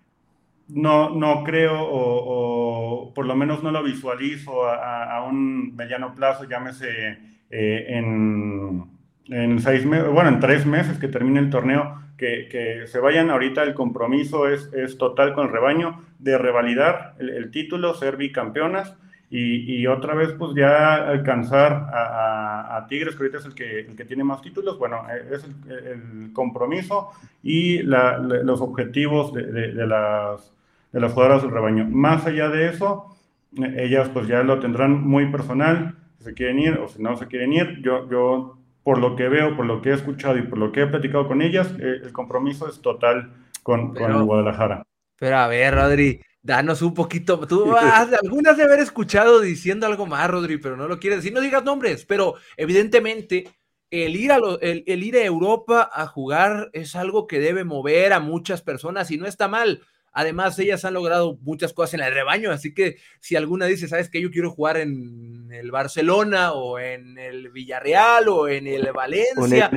[0.67, 7.17] no, no creo o, por lo menos no lo visualizo a, un mediano plazo, llámese
[7.49, 8.85] eh, en,
[9.27, 13.29] en, seis meses, bueno, en tres meses que termine el torneo, que, se vayan.
[13.29, 18.95] Ahorita, el compromiso es, es, total con el rebaño de revalidar el, título, ser bicampeonas
[19.33, 24.03] y, otra vez pues ya alcanzar a, Tigres, que ahorita es el que, el que
[24.03, 30.51] tiene más títulos, bueno, es el, compromiso y los objetivos de las
[30.91, 31.87] de las jugadoras del rebaño.
[31.89, 33.15] Más allá de eso,
[33.55, 37.27] ellas pues ya lo tendrán muy personal, si se quieren ir o si no se
[37.27, 37.81] quieren ir.
[37.81, 40.81] Yo, yo por lo que veo, por lo que he escuchado y por lo que
[40.81, 43.31] he platicado con ellas, eh, el compromiso es total
[43.63, 44.83] con, con el Guadalajara.
[45.17, 47.45] Pero a ver, Rodri, danos un poquito.
[47.47, 51.33] Tú has, algunas de haber escuchado diciendo algo más, Rodri, pero no lo quieres decir.
[51.33, 53.49] No digas nombres, pero evidentemente
[53.89, 58.13] el ir, a el, el ir a Europa a jugar es algo que debe mover
[58.13, 59.81] a muchas personas y no está mal.
[60.13, 64.09] Además, ellas han logrado muchas cosas en el rebaño, así que si alguna dice, ¿sabes
[64.09, 64.21] qué?
[64.21, 69.71] Yo quiero jugar en el Barcelona o en el Villarreal o en el Valencia.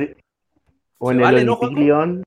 [0.97, 2.23] O en el, León.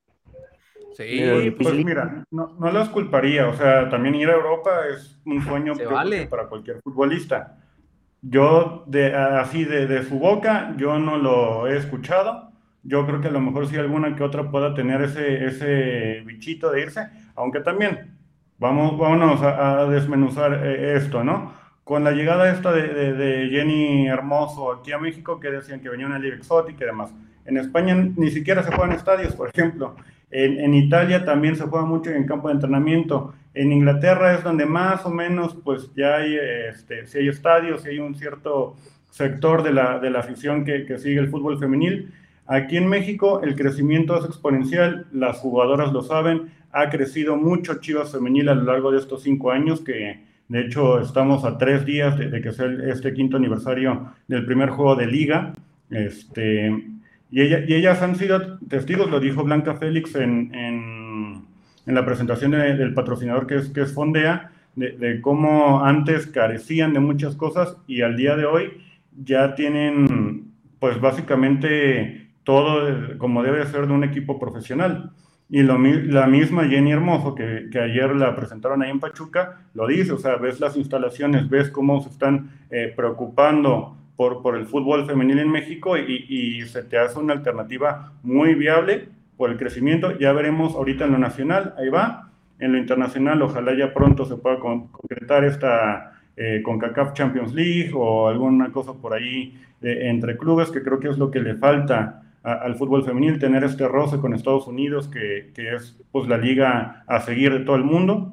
[0.98, 5.40] Sí, pues mira, no, no los culparía, o sea, también ir a Europa es un
[5.44, 5.74] sueño
[6.28, 7.56] para cualquier futbolista.
[8.20, 12.50] Yo, de, así de, de su boca, yo no lo he escuchado.
[12.82, 16.72] Yo creo que a lo mejor sí alguna que otra pueda tener ese, ese bichito
[16.72, 18.18] de irse, aunque también,
[18.58, 21.52] vamos, vámonos a, desmenuzar eh, esto, ¿no?
[21.84, 26.18] Con la llegada esta de, Jenny Hermoso aquí a México, que decían que venía una
[26.18, 27.14] liga exótica y demás.
[27.44, 29.94] En España ni siquiera se juegan estadios, por ejemplo.
[30.30, 33.34] En, Italia también se juega mucho en campo de entrenamiento.
[33.54, 36.36] En Inglaterra es donde más o menos, pues ya hay,
[36.68, 38.76] este, si hay estadios, si hay un cierto
[39.10, 42.12] sector de la, de la afición que, que sigue el fútbol femenil.
[42.46, 48.12] Aquí en México el crecimiento es exponencial, las jugadoras lo saben, ha crecido mucho Chivas
[48.12, 52.18] Femenil a lo largo de estos cinco años, que de hecho estamos a tres días
[52.18, 55.54] de, que sea este quinto aniversario del primer juego de liga.
[55.90, 56.84] Este,
[57.30, 61.48] y, ella, y ellas han sido testigos, lo dijo Blanca Félix en, en,
[61.86, 67.34] la presentación del patrocinador que es, que es Fondea, de, cómo antes carecían de muchas
[67.34, 68.80] cosas y al día de hoy
[69.24, 75.12] ya tienen, pues básicamente todo como debe ser de un equipo profesional.
[75.50, 80.12] Y la misma Jenny Hermoso, que, que, ayer la presentaron ahí en Pachuca, lo dice,
[80.12, 85.06] o sea, ves las instalaciones, ves cómo se están eh, preocupando por, por el fútbol
[85.06, 90.18] femenil en México y, y, se te hace una alternativa muy viable por el crecimiento.
[90.18, 92.32] Ya veremos ahorita en lo nacional, ahí va.
[92.58, 98.26] En lo internacional, ojalá ya pronto se pueda concretar esta eh, CONCACAF Champions League o
[98.26, 102.22] alguna cosa por ahí eh, entre clubes, que creo que es lo que le falta
[102.42, 107.04] al fútbol femenil, tener este roce con Estados Unidos, que, que, es pues la liga
[107.06, 108.32] a seguir de todo el mundo.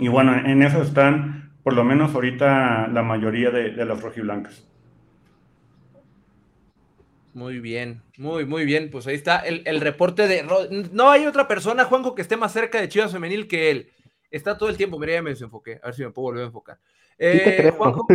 [0.00, 4.66] Y bueno, en eso están por lo menos ahorita la mayoría de, de las rojiblancas.
[7.32, 8.90] Muy bien, muy, muy bien.
[8.90, 10.42] Pues ahí está el, el, reporte de.
[10.92, 13.90] No hay otra persona, Juanjo, que esté más cerca de Chivas Femenil que él.
[14.30, 14.98] Está todo el tiempo.
[14.98, 15.80] Mira, ya me desenfoqué.
[15.82, 16.78] A ver si me puedo volver a enfocar.
[17.18, 18.06] Eh, Juanjo,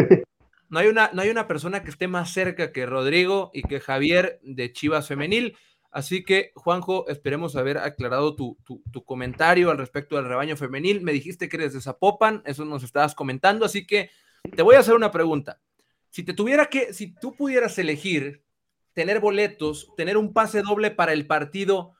[0.69, 3.79] no hay, una, no hay una persona que esté más cerca que Rodrigo y que
[3.79, 5.57] Javier de Chivas Femenil.
[5.91, 10.99] Así que, Juanjo, esperemos haber aclarado tu, tu, comentario al respecto del rebaño femenil.
[10.99, 14.09] Me dijiste que eres de Zapopan, eso nos estabas comentando, así que
[14.53, 15.61] te voy a hacer una pregunta.
[16.09, 18.43] Si te tuviera que, si tú pudieras elegir
[18.95, 21.93] tener boletos, tener un pase doble para el partido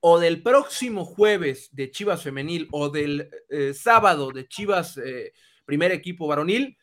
[0.00, 5.32] o del próximo jueves de Chivas Femenil o del eh, sábado de Chivas eh,
[5.66, 6.76] primer equipo varonil,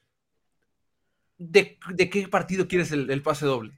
[1.38, 1.78] ¿de,
[2.10, 3.74] qué partido quieres el, pase doble?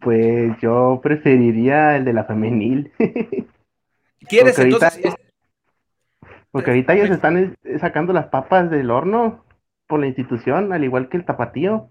[0.00, 2.92] Pues yo preferiría el de la femenil.
[4.28, 5.04] ¿Quieres porque entonces?
[5.04, 5.22] Ahorita,
[6.50, 9.44] porque ahorita ellos están sacando las papas del horno
[9.86, 11.90] por la institución, al igual que el tapatío.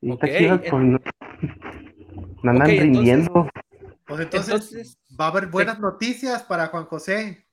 [0.00, 0.48] Y okay.
[0.48, 1.00] pues, no,
[2.50, 3.48] andan rindiendo.
[4.06, 7.46] pues entonces, va a haber buenas noticias para Juan José.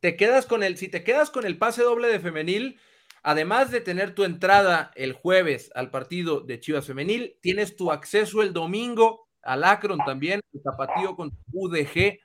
[0.00, 2.78] Te quedas con el, si te quedas con el pase doble de femenil,
[3.22, 8.42] Además de tener tu entrada el jueves al partido de Chivas Femenil, tienes tu acceso
[8.42, 12.20] el domingo al Akron también, el tapatío con UDG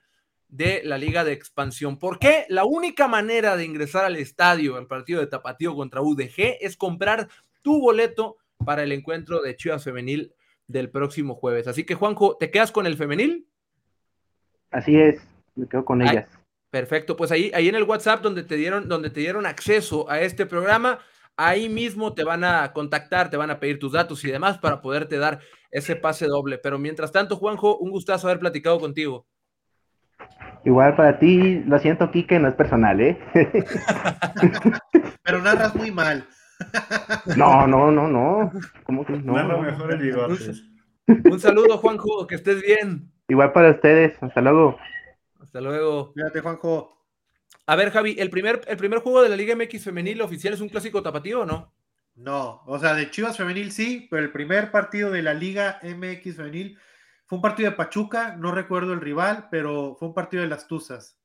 [0.48, 1.98] de la Liga de Expansión.
[1.98, 2.46] ¿Por qué?
[2.48, 7.28] La única manera de ingresar al estadio, al partido de tapatío contra UDG, es comprar
[7.62, 10.34] tu boleto para el encuentro de Chivas Femenil
[10.66, 11.66] del próximo jueves.
[11.66, 13.46] Así que, Juanjo, ¿te quedas con el femenil?
[14.70, 16.28] Así es, me quedo con ellas.
[16.70, 20.20] Perfecto, pues ahí, ahí en el WhatsApp donde te dieron, donde te dieron acceso a
[20.20, 20.98] este programa,
[21.36, 24.80] ahí mismo te van a contactar, te van a pedir tus datos y demás para
[24.80, 25.38] poderte dar
[25.70, 26.58] ese pase doble.
[26.58, 29.26] Pero mientras tanto, Juanjo, un gustazo haber platicado contigo.
[30.64, 33.18] Igual para ti, lo siento, Kike, no es personal, ¿eh?
[35.22, 36.26] Pero narras muy mal.
[37.36, 38.52] No, no, no, no.
[38.84, 39.34] ¿Cómo que no?
[39.34, 40.52] Narra mejor el bigote.
[41.06, 43.10] Un saludo, Juanjo, que estés bien.
[43.28, 44.78] Igual para ustedes, hasta luego.
[45.40, 46.12] Hasta luego.
[46.12, 46.94] Cuídate, Juanjo.
[47.66, 50.60] A ver, Javi, ¿el primer, ¿el primer juego de la Liga MX femenil oficial es
[50.60, 51.72] un clásico tapatío o no?
[52.16, 56.36] No, o sea, de Chivas femenil sí, pero el primer partido de la Liga MX
[56.36, 56.78] femenil
[57.26, 60.68] fue un partido de Pachuca, no recuerdo el rival, pero fue un partido de las
[60.68, 61.18] Tuzas.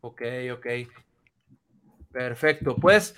[0.00, 0.66] Ok, ok.
[2.12, 3.16] Perfecto, pues.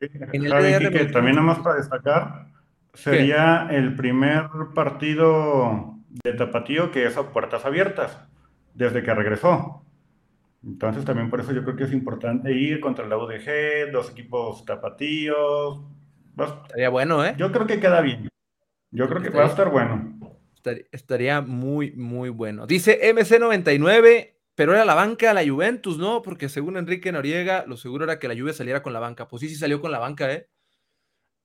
[0.00, 2.46] En el que también nada más para destacar,
[2.94, 8.18] sería el primer partido de Tapatío que es a puertas abiertas
[8.74, 9.84] desde que regresó.
[10.64, 14.64] Entonces también por eso yo creo que es importante ir contra la UDG, dos equipos
[14.64, 15.80] tapatíos.
[16.38, 17.34] Estaría bueno, ¿eh?
[17.36, 18.28] Yo creo que queda bien.
[18.90, 20.18] Yo creo que va a estar bueno.
[20.92, 22.66] Estaría muy, muy bueno.
[22.66, 26.22] Dice MC99, pero era la banca la Juventus, ¿no?
[26.22, 29.28] Porque según Enrique Noriega, lo seguro era que la Juve saliera con la banca.
[29.28, 30.48] Pues sí, sí salió con la banca, ¿eh?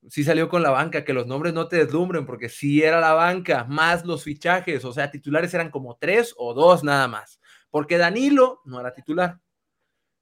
[0.08, 3.14] sí salió con la banca, que los nombres no te deslumbren, porque sí era la
[3.14, 7.98] banca, más los fichajes, o sea, titulares eran como tres o dos nada más, porque
[7.98, 9.40] Danilo no era titular,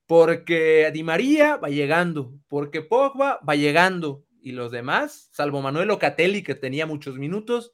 [0.07, 6.43] porque Di María va llegando, porque Pogba va llegando, y los demás, salvo Manuel Ocatelli,
[6.43, 7.73] que tenía muchos minutos,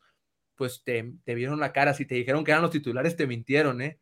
[0.57, 3.83] pues te, te vieron la cara, si te dijeron que eran los titulares, te mintieron,
[3.83, 4.01] ¿eh?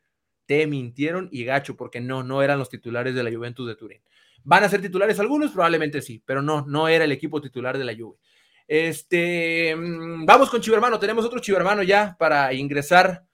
[0.50, 4.02] Te mintieron y gacho, porque no, no eran los titulares de la Juventus de Turín.
[4.42, 5.52] ¿Van a ser titulares algunos?
[5.52, 8.18] Probablemente sí, pero no, no era el equipo titular de la Juve.
[8.66, 13.24] Este, mm, vamos con Chivermano, tenemos otro Chivermano ya para ingresar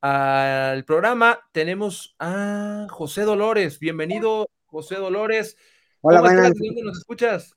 [0.00, 1.38] al programa.
[1.52, 5.58] Tenemos a José Dolores, bienvenido José Dolores.
[6.00, 6.54] Hola, buenas.
[6.54, 7.54] ¿Dónde nos escuchas?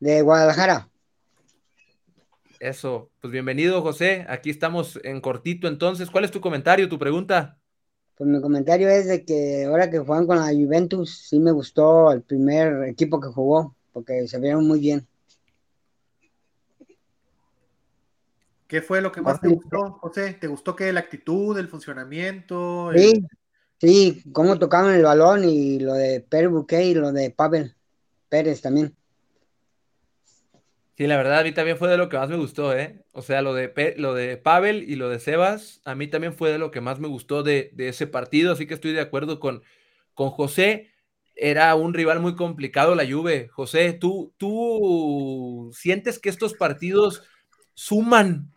[0.00, 0.88] De Guadalajara.
[2.60, 6.08] Eso, pues bienvenido José, aquí estamos en cortito entonces.
[6.08, 7.58] ¿Cuál es tu comentario, tu pregunta?
[8.16, 12.10] Pues mi comentario es de que ahora que juegan con la Juventus, sí me gustó
[12.12, 15.06] el primer equipo que jugó, porque se vieron muy bien.
[18.66, 20.32] ¿Qué fue lo que más te gustó, José?
[20.40, 22.90] ¿Te gustó que la actitud, el funcionamiento?
[22.94, 23.26] Sí,
[23.78, 27.76] sí, cómo tocaban el balón y lo de Pérez Bouquet y lo de Pavel
[28.30, 28.96] Pérez también.
[30.96, 33.04] Sí, la verdad, a mí también fue de lo que más me gustó, ¿eh?
[33.12, 36.50] O sea, lo de, lo de Pavel y lo de Sebas, a mí también fue
[36.50, 39.62] de lo que más me gustó de, ese partido, así que estoy de acuerdo con,
[40.14, 40.90] con José.
[41.34, 43.48] Era un rival muy complicado la Juve.
[43.48, 47.24] José, ¿tú, tú sientes que estos partidos
[47.74, 48.54] suman,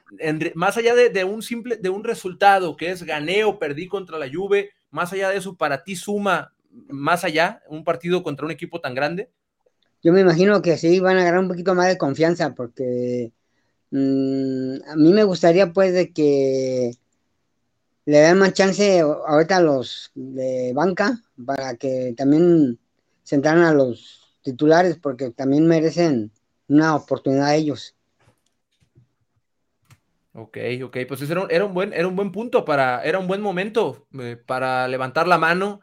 [0.55, 4.29] más allá de, un simple, de un resultado que es gané o perdí contra la
[4.31, 6.53] Juve, más allá de eso, para ti suma
[6.87, 9.29] más allá un partido contra un equipo tan grande?
[10.01, 13.31] Yo me imagino que sí van a agarrar un poquito más de confianza porque
[13.91, 16.91] mm, a mí me gustaría pues de que
[18.05, 22.79] le den más chance ahorita a los de banca para que también
[23.23, 26.31] sentaran a los titulares porque también merecen
[26.67, 27.95] una oportunidad ellos.
[30.33, 33.27] Ok, ok, pues era un, era un, buen, era un buen punto para, era un
[33.27, 35.81] buen momento eh, para levantar la mano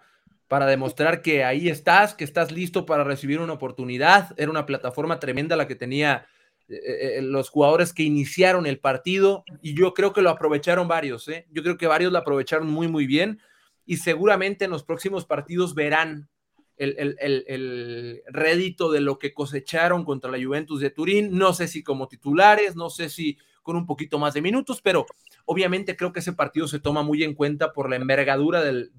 [0.49, 4.35] para demostrar que ahí estás, que estás listo para recibir una oportunidad.
[4.37, 6.27] Era una plataforma tremenda la que tenía
[6.69, 11.27] eh, eh, los jugadores que iniciaron el partido y yo creo que lo aprovecharon varios.
[11.29, 11.47] ¿eh?
[11.51, 13.41] Yo creo que varios lo aprovecharon muy, muy bien
[13.85, 16.29] y seguramente en los próximos partidos verán
[16.77, 21.37] el, el, rédito de lo que cosecharon contra la Juventus de Turín.
[21.37, 25.07] No sé si como titulares, no sé si con un poquito más de minutos, pero
[25.45, 28.93] obviamente creo que ese partido se toma muy en cuenta por la envergadura del,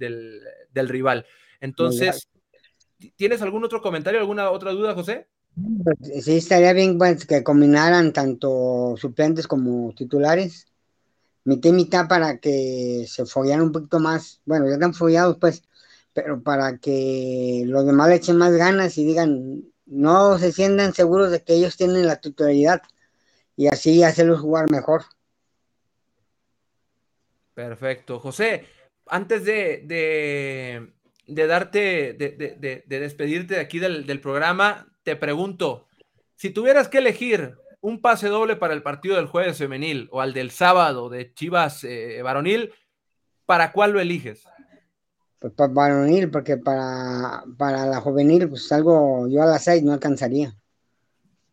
[0.74, 1.26] rival.
[1.62, 2.28] Entonces,
[3.16, 5.28] ¿tienes algún otro comentario, alguna otra duda, José?
[5.56, 10.68] Pues, sí, estaría bien pues, que combinaran tanto suplentes como titulares,
[11.46, 14.42] mitad y mitad para que se follaran un poquito más.
[14.46, 15.64] Bueno, ya están follados, pues,
[16.12, 21.32] pero para que los demás le echen más ganas y digan, no se sientan seguros
[21.32, 22.82] de que ellos tienen la titularidad
[23.58, 25.04] y así hacerlos jugar mejor.
[27.54, 28.20] Perfecto.
[28.20, 28.66] José,
[29.08, 30.94] antes de,
[31.28, 35.88] darte, de, despedirte de aquí del, programa, te pregunto,
[36.36, 40.34] si tuvieras que elegir un pase doble para el partido del jueves femenil o al
[40.34, 42.72] del sábado de Chivas eh, varonil,
[43.48, 44.44] ¿para cuál lo eliges?
[45.40, 49.94] Pues para varonil, porque para, para la juvenil, pues algo, yo a las seis no
[49.94, 50.56] alcanzaría.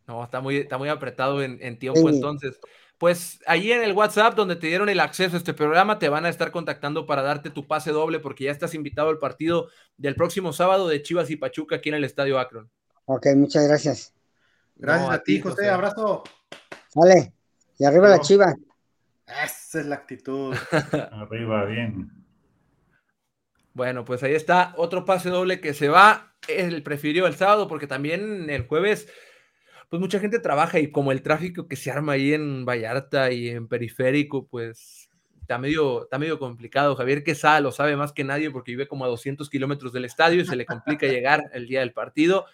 [0.06, 2.60] No, está muy, está muy apretado en, tiempo entonces
[2.98, 6.26] pues allí en el WhatsApp donde te dieron el acceso a este programa te van
[6.26, 10.14] a estar contactando para darte tu pase doble porque ya estás invitado al partido del
[10.14, 12.70] próximo sábado de Chivas y Pachuca aquí en el Estadio Akron.
[13.06, 14.14] Ok, muchas gracias.
[14.76, 15.68] Gracias a, ti, José.
[15.68, 16.24] Abrazo.
[16.94, 17.32] Vale.
[17.78, 18.54] Y arriba la Chivas.
[19.26, 20.54] Esa es la actitud.
[21.12, 22.10] arriba, bien.
[23.72, 26.34] Bueno, pues ahí está otro pase doble que se va.
[26.48, 29.08] Él prefirió el sábado porque también el jueves
[29.94, 33.50] pues mucha gente trabaja y como el tráfico que se arma ahí en Vallarta y
[33.50, 35.08] en Periférico, pues
[35.40, 36.96] está medio, está medio complicado.
[36.96, 40.40] Javier Quesada lo sabe más que nadie porque vive como a 200 kilómetros del estadio
[40.42, 42.44] y se le complica llegar el día del partido.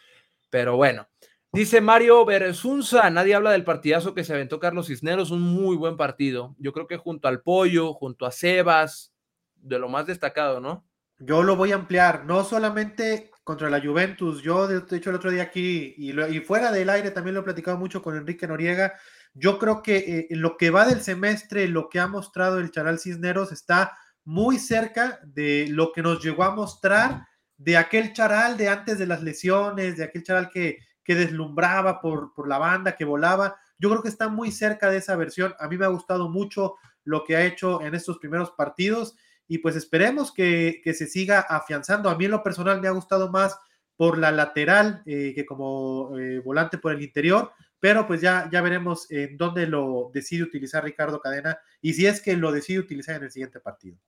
[0.50, 1.08] Pero bueno,
[1.50, 5.96] dice Mario Berezunza, nadie habla del partidazo que se aventó Carlos Cisneros, un muy buen
[5.96, 6.54] partido.
[6.58, 9.14] Yo creo que junto al Pollo, junto a Sebas,
[9.54, 10.84] de lo más destacado, ¿no?
[11.18, 14.42] Yo lo voy a ampliar, no solamente contra la Juventus.
[14.42, 17.76] Yo, de hecho, el otro día aquí y, fuera del aire también lo he platicado
[17.76, 18.94] mucho con Enrique Noriega.
[19.34, 22.98] Yo creo que eh, lo que va del semestre, lo que ha mostrado el Charal
[22.98, 27.26] Cisneros está muy cerca de lo que nos llegó a mostrar
[27.56, 32.32] de aquel Charal de antes de las lesiones, de aquel Charal que, que deslumbraba por,
[32.34, 33.56] por la banda, que volaba.
[33.78, 35.54] Yo creo que está muy cerca de esa versión.
[35.58, 39.16] A mí me ha gustado mucho lo que ha hecho en estos primeros partidos
[39.50, 42.08] y pues esperemos que, se siga afianzando.
[42.08, 43.58] A mí en lo personal me ha gustado más
[43.96, 48.62] por la lateral eh, que como eh, volante por el interior, pero pues ya, ya
[48.62, 53.16] veremos en dónde lo decide utilizar Ricardo Cadena y si es que lo decide utilizar
[53.16, 53.98] en el siguiente partido.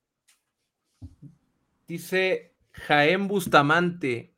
[1.85, 4.32] Dice Jaén Bustamante.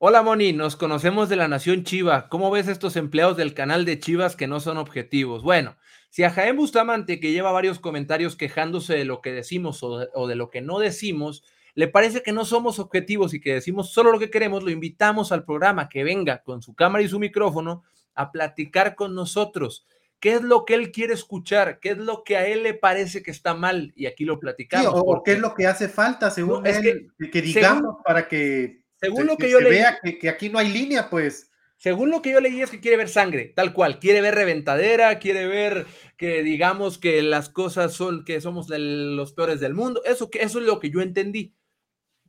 [0.00, 2.28] Hola Moni, nos conocemos de la Nación Chiva.
[2.28, 5.42] ¿Cómo ves estos empleados del canal de Chivas que no son objetivos?
[5.42, 5.76] Bueno,
[6.08, 10.36] si a Jaén Bustamante, que lleva varios comentarios quejándose de lo que decimos o de,
[10.36, 11.42] lo que no decimos,
[11.74, 15.32] le parece que no somos objetivos y que decimos solo lo que queremos, lo invitamos
[15.32, 17.82] al programa que venga con su cámara y su micrófono
[18.14, 19.84] a platicar con nosotros.
[20.20, 21.80] ¿Qué es lo que él quiere escuchar?
[21.80, 23.92] ¿Qué es lo que a él le parece que está mal?
[23.96, 24.92] Y aquí lo platicamos.
[24.94, 29.36] o qué es lo que hace falta, según él, que, digamos para que, según lo
[29.36, 31.50] que, yo vea que, aquí no hay línea, pues.
[31.76, 35.20] Según lo que yo leí es que quiere ver sangre, tal cual, quiere ver reventadera,
[35.20, 35.86] quiere ver
[36.16, 40.58] que digamos que las cosas son, que somos los peores del mundo, eso, que, eso
[40.58, 41.54] es lo que yo entendí.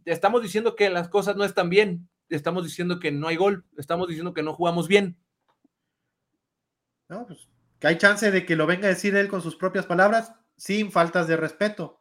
[0.05, 4.07] Estamos diciendo que las cosas no están bien, estamos diciendo que no hay gol, estamos
[4.07, 5.17] diciendo que no jugamos bien.
[7.07, 7.49] No, pues
[7.79, 10.91] que hay chance de que lo venga a decir él con sus propias palabras, sin
[10.91, 11.98] faltas de respeto.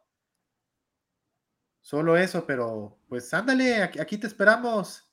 [1.81, 5.09] Solo eso, pero pues ándale, aquí te esperamos.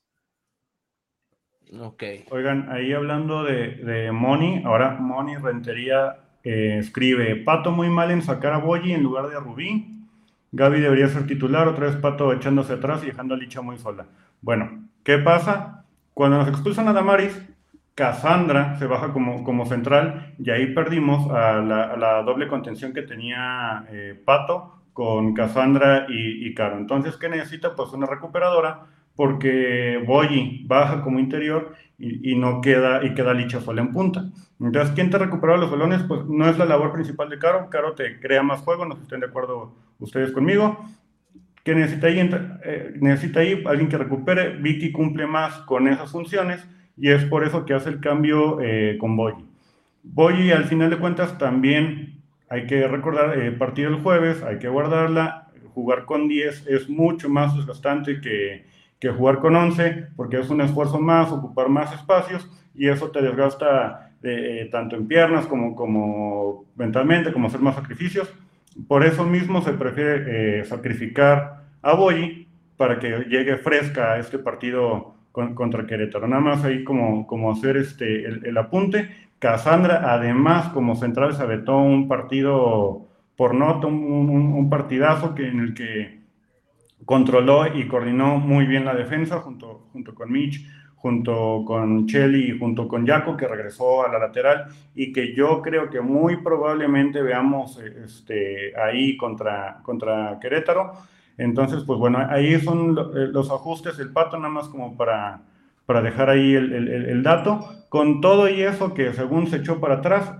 [1.80, 2.02] Ok.
[2.30, 8.22] Oigan, ahí hablando de, de Moni, ahora Moni Rentería eh, escribe, Pato muy mal en
[8.22, 10.06] sacar a Boyi en lugar de a Rubí.
[10.52, 14.06] Gaby debería ser titular, otra vez Pato echándose atrás y dejando a Licha muy sola.
[14.40, 15.84] Bueno, ¿qué pasa?
[16.14, 17.36] Cuando nos expulsan a Damaris,
[17.96, 23.84] Cassandra se baja como, como central y ahí perdimos a la, doble contención que tenía
[23.90, 26.78] eh, Pato con Cassandra y, y Caro.
[26.78, 27.76] Entonces, ¿qué necesita?
[27.76, 33.82] Pues una recuperadora porque Boyi baja como interior y, no queda, y queda Licha sola
[33.82, 34.24] en punta.
[34.58, 36.02] Entonces, ¿quién te recupera los balones?
[36.02, 37.68] Pues no es la labor principal de Caro.
[37.68, 40.82] Caro te crea más juego, no estén de acuerdo ustedes conmigo.
[41.62, 42.30] ¿Qué necesita ahí?
[42.64, 44.56] Eh, necesita ahí alguien que recupere.
[44.56, 46.66] Vicky cumple más con esas funciones
[46.96, 49.44] y es por eso que hace el cambio eh, con Boyi.
[50.02, 52.15] Boyi, al final de cuentas, también
[52.48, 55.48] hay que recordar, eh, partir el jueves, hay que guardarla.
[55.74, 58.64] Jugar con 10 es mucho más desgastante que
[58.98, 63.22] que jugar con 11, porque es un esfuerzo más, ocupar más espacios, y eso te
[63.22, 68.32] desgasta eh, tanto en piernas como, como mentalmente, como hacer más sacrificios.
[68.88, 74.38] Por eso mismo se prefiere eh, sacrificar a Boyi para que llegue fresca a este
[74.38, 76.26] partido contra Querétaro.
[76.26, 79.10] Nada más ahí como, como hacer este, el, apunte.
[79.38, 85.60] Cassandra, además, como central, se aventó un partido por nota, un, un partidazo que, en
[85.60, 86.16] el que
[87.04, 90.66] controló y coordinó muy bien la defensa junto, junto con Mitch,
[90.96, 95.62] junto con Chelly y junto con Jaco, que regresó a la lateral y que yo
[95.62, 100.92] creo que muy probablemente veamos este, ahí contra, contra Querétaro.
[101.38, 105.42] Entonces, pues bueno, ahí son eh, los ajustes, el pato nada más como para,
[105.86, 107.72] para dejar ahí el, el, el dato.
[107.88, 110.32] Con todo y eso que según se echó para atrás,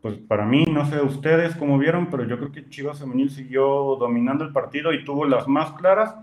[0.00, 3.96] pues para mí, no sé ustedes cómo vieron, pero yo creo que Chivas Femenil siguió
[3.98, 6.14] dominando el partido y tuvo las más claras,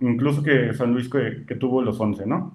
[0.00, 2.54] incluso que San Luis que, tuvo los 11, ¿no?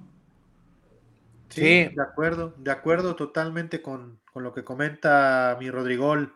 [1.50, 6.34] Sí, de acuerdo, de acuerdo totalmente con, lo que comenta mi Rodrigol.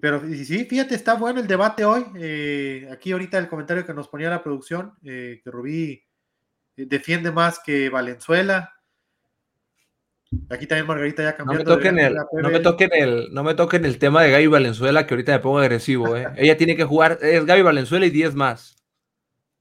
[0.00, 2.04] Pero sí, fíjate, está bueno el debate hoy.
[2.16, 6.02] Eh, aquí ahorita el comentario que nos ponía la producción, eh, que Rubí
[6.76, 8.72] defiende más que Valenzuela.
[10.50, 11.58] Aquí también Margarita ya cambió.
[11.58, 14.46] No me toquen, el, no me toquen el, no me toquen el tema de Gaby
[14.48, 16.16] Valenzuela, que ahorita me pongo agresivo.
[16.16, 16.26] ¿eh?
[16.36, 18.76] Ella tiene que jugar, es Gaby Valenzuela y 10 más.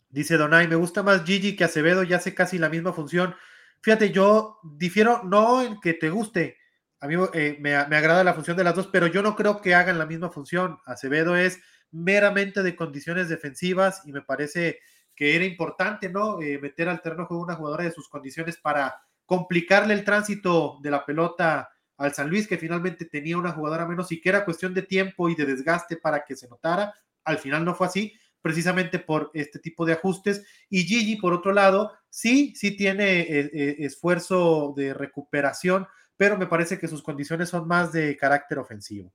[0.09, 3.35] Dice Donay, me gusta más Gigi que Acevedo, ya hace casi la misma función.
[3.81, 6.57] Fíjate, yo difiero, no en que te guste,
[7.05, 9.75] a mí eh, me, agrada la función de las dos, pero yo no creo que
[9.75, 10.79] hagan la misma función.
[10.85, 11.59] Acevedo es
[11.91, 14.79] meramente de condiciones defensivas y me parece
[15.15, 16.41] que era importante, ¿no?
[16.41, 20.91] Eh, meter al terreno juego una jugadora de sus condiciones para complicarle el tránsito de
[20.91, 24.73] la pelota al San Luis, que finalmente tenía una jugadora menos y que era cuestión
[24.73, 26.93] de tiempo y de desgaste para que se notara.
[27.23, 30.45] Al final no fue así, precisamente por este tipo de ajustes.
[30.69, 35.87] Y Gigi, por otro lado, sí, sí tiene eh, eh, esfuerzo de recuperación,
[36.17, 39.11] pero me parece que sus condiciones son más de carácter ofensivo.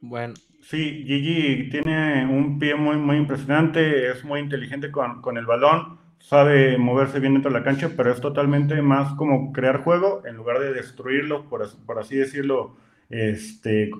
[0.00, 0.34] Bueno.
[0.62, 5.98] Sí, Gigi tiene un pie muy, muy impresionante, es muy inteligente con, con el balón
[6.18, 10.36] sabe moverse bien dentro de la cancha, pero es totalmente más como crear juego en
[10.36, 12.76] lugar de destruirlo, por, por así decirlo,
[13.08, 13.90] este,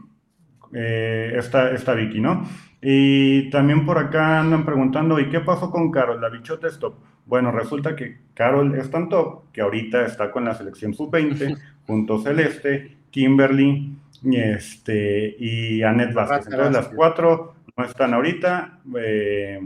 [0.73, 2.45] eh, esta, Vicky, ¿no?
[2.83, 6.21] Y también por acá andan preguntando, ¿y qué pasó con Carol?
[6.21, 6.95] La bichota es top.
[7.27, 12.19] Bueno, resulta que Carol es tan top que ahorita está con la selección sub-20, junto
[12.19, 16.47] Celeste, Kimberly este, y Annette Vázquez.
[16.47, 18.81] Entonces las cuatro no están ahorita.
[18.99, 19.61] Eh,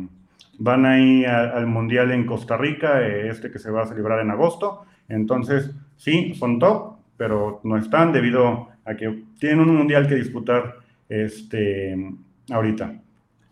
[0.58, 4.20] van a ir al Mundial en Costa Rica, eh, este que se va a celebrar
[4.20, 4.84] en agosto.
[5.08, 10.76] Entonces, sí, son top, pero no están debido a que tienen un Mundial que disputar
[11.08, 12.12] este,
[12.50, 12.94] ahorita.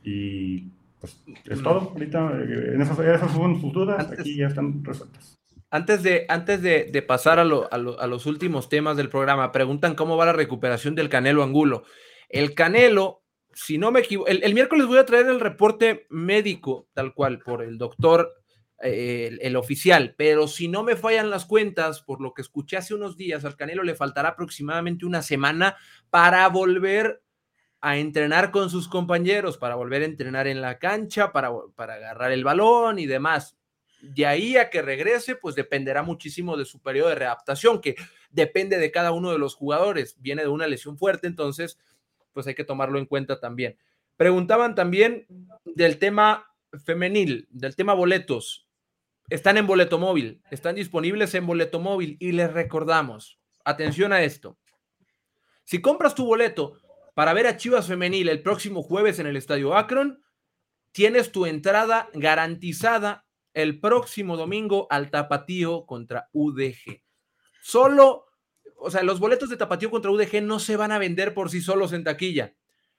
[0.05, 0.69] Y
[1.01, 1.93] pues es todo.
[1.93, 5.38] Ahorita, eh, en esas, esas son sus dudas, aquí ya están resueltas.
[5.71, 10.27] Antes de, antes de, pasar a, a, los últimos temas del programa, preguntan cómo va
[10.27, 11.85] la recuperación del Canelo Angulo.
[12.29, 13.23] El Canelo
[13.59, 17.61] si no me equivoco, el, miércoles voy a traer el reporte médico, tal cual, por
[17.61, 18.33] el doctor,
[18.81, 22.95] eh, el, oficial, pero si no me fallan las cuentas, por lo que escuché hace
[22.95, 25.77] unos días, al Canelo le faltará aproximadamente una semana
[26.09, 27.21] para volver
[27.81, 32.31] a entrenar con sus compañeros, para volver a entrenar en la cancha, para, para agarrar
[32.31, 33.58] el balón y demás.
[34.01, 37.97] De ahí a que regrese, pues dependerá muchísimo de su periodo de readaptación, que
[38.31, 40.17] depende de cada uno de los jugadores.
[40.21, 41.79] Viene de una lesión fuerte, entonces,
[42.33, 43.77] pues hay que tomarlo en cuenta también.
[44.17, 45.27] Preguntaban también
[45.65, 46.53] del tema
[46.85, 48.69] femenil, del tema boletos.
[49.29, 54.59] Están en boleto móvil, están disponibles en boleto móvil y les recordamos, atención a esto.
[55.65, 56.81] Si compras tu boleto
[57.15, 60.23] para ver a Chivas Femenil el próximo jueves en el Estadio Akron,
[60.93, 63.27] tienes tu entrada garantizada
[63.59, 67.03] el próximo domingo al Tapatío contra UDG.
[67.61, 68.27] Solo,
[68.77, 71.61] o sea, los boletos de Tapatío contra UDG no se van a vender por sí
[71.61, 72.55] solos en taquilla.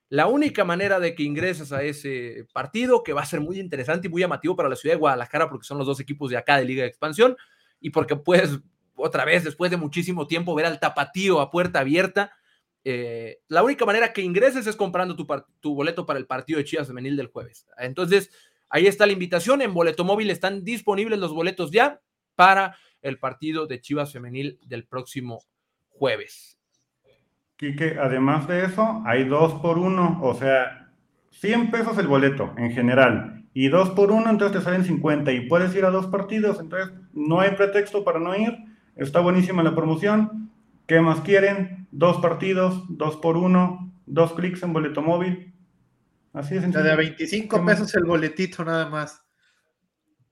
[0.09, 4.07] La única manera de que ingreses a ese partido, que va a ser muy interesante
[4.07, 6.57] y muy llamativo para la ciudad de Guadalajara, porque son los dos equipos de acá
[6.57, 7.37] de Liga de Expansión,
[7.79, 8.59] y porque puedes,
[8.95, 12.33] otra vez, después de muchísimo tiempo, ver al Tapatío a puerta abierta.
[12.83, 15.25] Eh, la única manera que ingreses es comprando tu,
[15.61, 17.65] tu boleto para el partido de Chivas Femenil del jueves.
[17.77, 18.29] Entonces,
[18.69, 19.61] Ahí está la invitación.
[19.61, 22.01] En Boleto Móvil están disponibles los boletos ya
[22.35, 25.43] para el partido de Chivas Femenil del próximo
[25.89, 26.57] jueves.
[27.55, 30.91] Quique, además de eso, hay dos por uno, o sea,
[31.31, 35.47] 100 pesos el boleto en general y dos por uno, entonces te salen 50 y
[35.47, 38.57] puedes ir a dos partidos, entonces no hay pretexto para no ir.
[38.95, 40.51] Está buenísima la promoción.
[40.87, 41.87] ¿Qué más quieren?
[41.91, 45.53] Dos partidos, dos por uno, dos clics en boleto móvil.
[46.33, 46.71] Así es.
[46.71, 49.21] de 25 pesos el boletito nada más.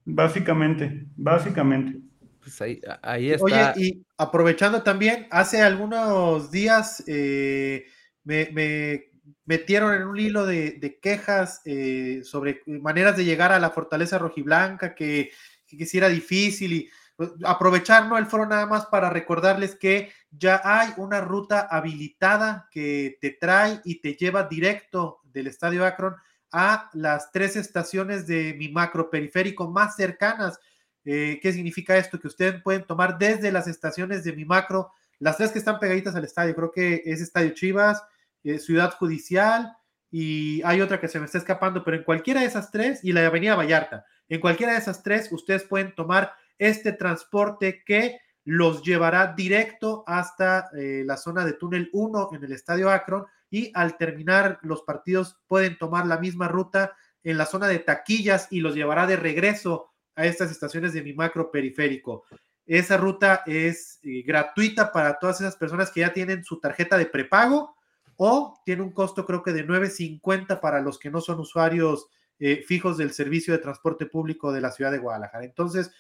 [0.05, 1.99] Básicamente, básicamente.
[2.39, 3.43] Pues ahí, está.
[3.43, 7.85] Oye, y aprovechando también, hace algunos días eh,
[8.23, 9.09] me,
[9.45, 14.95] metieron en un hilo de, quejas eh, sobre maneras de llegar a la fortaleza rojiblanca,
[14.95, 15.31] que,
[15.65, 18.17] que, que era difícil y pues, aprovechar ¿no?
[18.17, 23.81] el foro nada más para recordarles que ya hay una ruta habilitada que te trae
[23.83, 26.15] y te lleva directo del Estadio Akron
[26.51, 30.59] a las tres estaciones de mi macro periférico más cercanas.
[31.05, 32.19] Eh, ¿Qué significa esto?
[32.19, 36.15] Que ustedes pueden tomar desde las estaciones de mi macro, las tres que están pegaditas
[36.15, 38.03] al estadio, creo que es Estadio Chivas,
[38.43, 39.75] eh, Ciudad Judicial
[40.09, 43.11] y hay otra que se me está escapando, pero en cualquiera de esas tres y
[43.11, 48.81] la Avenida Vallarta, en cualquiera de esas tres ustedes pueden tomar este transporte que los
[48.83, 53.97] llevará directo hasta eh, la zona de túnel 1 en el Estadio Akron y al
[53.97, 58.75] terminar los partidos pueden tomar la misma ruta en la zona de taquillas y los
[58.75, 62.25] llevará de regreso a estas estaciones de mi macro periférico.
[62.65, 67.05] Esa ruta es eh, gratuita para todas esas personas que ya tienen su tarjeta de
[67.05, 67.75] prepago
[68.17, 72.07] o tiene un costo creo que de 9.50 para los que no son usuarios
[72.39, 75.45] eh, fijos del servicio de transporte público de la ciudad de Guadalajara.
[75.45, 75.91] Entonces,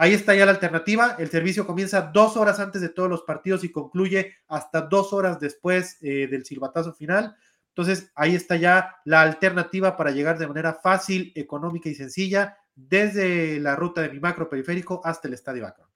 [0.00, 1.16] Ahí está ya la alternativa.
[1.18, 5.40] El servicio comienza dos horas antes de todos los partidos y concluye hasta dos horas
[5.40, 7.34] después eh, del silbatazo final.
[7.70, 13.58] Entonces, ahí está ya la alternativa para llegar de manera fácil, económica y sencilla desde
[13.58, 15.88] la ruta de mi macro periférico hasta el estadio Akron.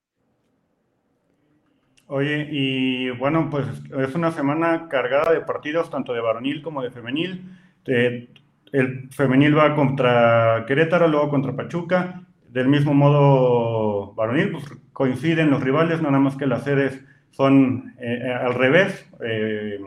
[2.07, 3.65] Oye, y bueno, pues
[3.97, 7.57] es una semana cargada de partidos, tanto de varonil como de femenil.
[7.85, 8.27] Eh,
[8.73, 15.63] el femenil va contra Querétaro, luego contra Pachuca, del mismo modo varonil, pues coinciden los
[15.63, 17.01] rivales, nada más que las sedes
[17.31, 19.07] son eh, eh, al revés.
[19.21, 19.79] Eh,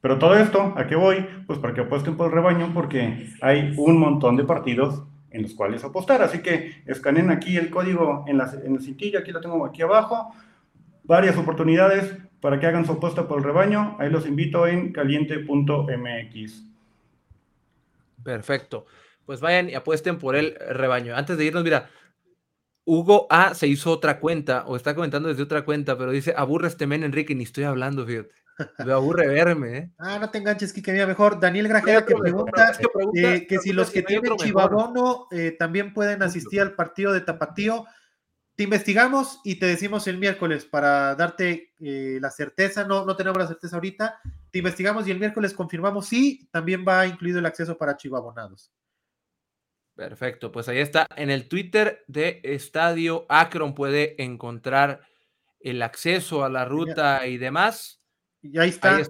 [0.00, 1.24] pero todo esto, ¿a qué voy?
[1.46, 5.54] Pues para que apuesten por el rebaño, porque hay un montón de partidos en los
[5.54, 6.22] cuales apostar.
[6.22, 9.82] Así que escaneen aquí el código en la, en la cintilla, aquí lo tengo aquí
[9.82, 10.34] abajo.
[11.04, 13.94] Varias oportunidades para que hagan su apuesta por el rebaño.
[14.00, 16.64] Ahí los invito en caliente.mx.
[18.24, 18.86] Perfecto
[19.32, 21.16] pues vayan y apuesten por el rebaño.
[21.16, 21.88] Antes de irnos, mira,
[22.84, 26.68] Hugo A se hizo otra cuenta, o está comentando desde otra cuenta, pero dice, aburre
[26.68, 28.34] este men, Enrique, ni estoy hablando, fíjate.
[28.84, 29.90] Me aburre verme, ¿eh?
[29.98, 31.40] Ah, no te enganches, Kike, mira, mejor.
[31.40, 32.72] Daniel Grajera que pregunta,
[33.14, 37.86] eh, que, si los que tienen Chivabono eh, también pueden asistir al partido de Tapatío.
[38.54, 42.84] Te investigamos y te decimos el miércoles para darte eh, la certeza.
[42.84, 44.20] No, no tenemos la certeza ahorita.
[44.50, 48.70] Te investigamos y el miércoles confirmamos si también va incluido el acceso para chivabonados.
[49.94, 51.06] Perfecto, pues ahí está.
[51.16, 55.02] En el Twitter de Estadio Akron puede encontrar
[55.60, 58.00] el acceso a la ruta y demás.
[58.40, 59.00] Y ahí está,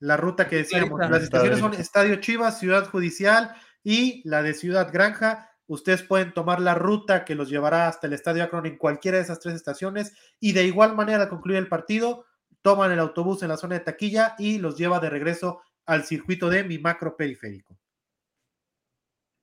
[0.00, 0.98] la ruta que decíamos.
[1.10, 5.50] Las estaciones son Estadio Chivas, Ciudad Judicial y la de Ciudad Granja.
[5.66, 9.24] Ustedes pueden tomar la ruta que los llevará hasta el Estadio Akron en cualquiera de
[9.24, 12.24] esas tres estaciones y de igual manera al concluir el partido
[12.62, 16.48] toman el autobús en la zona de taquilla y los lleva de regreso al circuito
[16.48, 17.78] de mi macro periférico.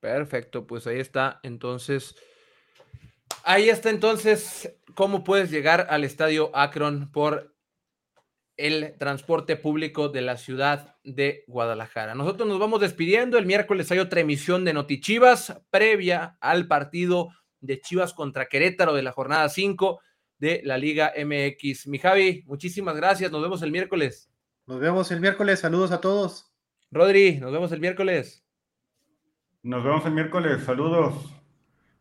[0.05, 1.39] Perfecto, pues ahí está.
[1.41, 2.15] Entonces,
[3.43, 7.55] ahí está entonces cómo puedes llegar al estadio Akron por
[8.55, 12.13] el transporte público de la ciudad de Guadalajara.
[12.13, 13.39] Nosotros nos vamos despidiendo.
[13.39, 17.29] El miércoles hay otra emisión de Notichivas previa al partido
[17.59, 20.01] de Chivas contra Querétaro de la jornada 5
[20.37, 21.87] de la Liga MX.
[21.87, 23.31] Mi Javi, muchísimas gracias.
[23.31, 24.29] Nos vemos el miércoles.
[24.67, 25.61] Nos vemos el miércoles.
[25.61, 26.53] Saludos a todos.
[26.91, 28.44] Rodri, nos vemos el miércoles.
[29.65, 30.63] Nos vemos el miércoles.
[30.63, 31.15] Saludos.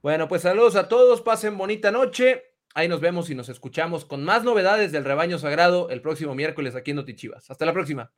[0.03, 1.23] Bueno, pues saludos a todos.
[1.23, 2.43] Pasen bonita noche.
[2.75, 6.77] Ahí nos vemos y nos escuchamos con más novedades del rebaño sagrado el próximo miércoles
[6.77, 7.51] aquí en Notichivas.
[7.51, 8.13] Hasta la próxima.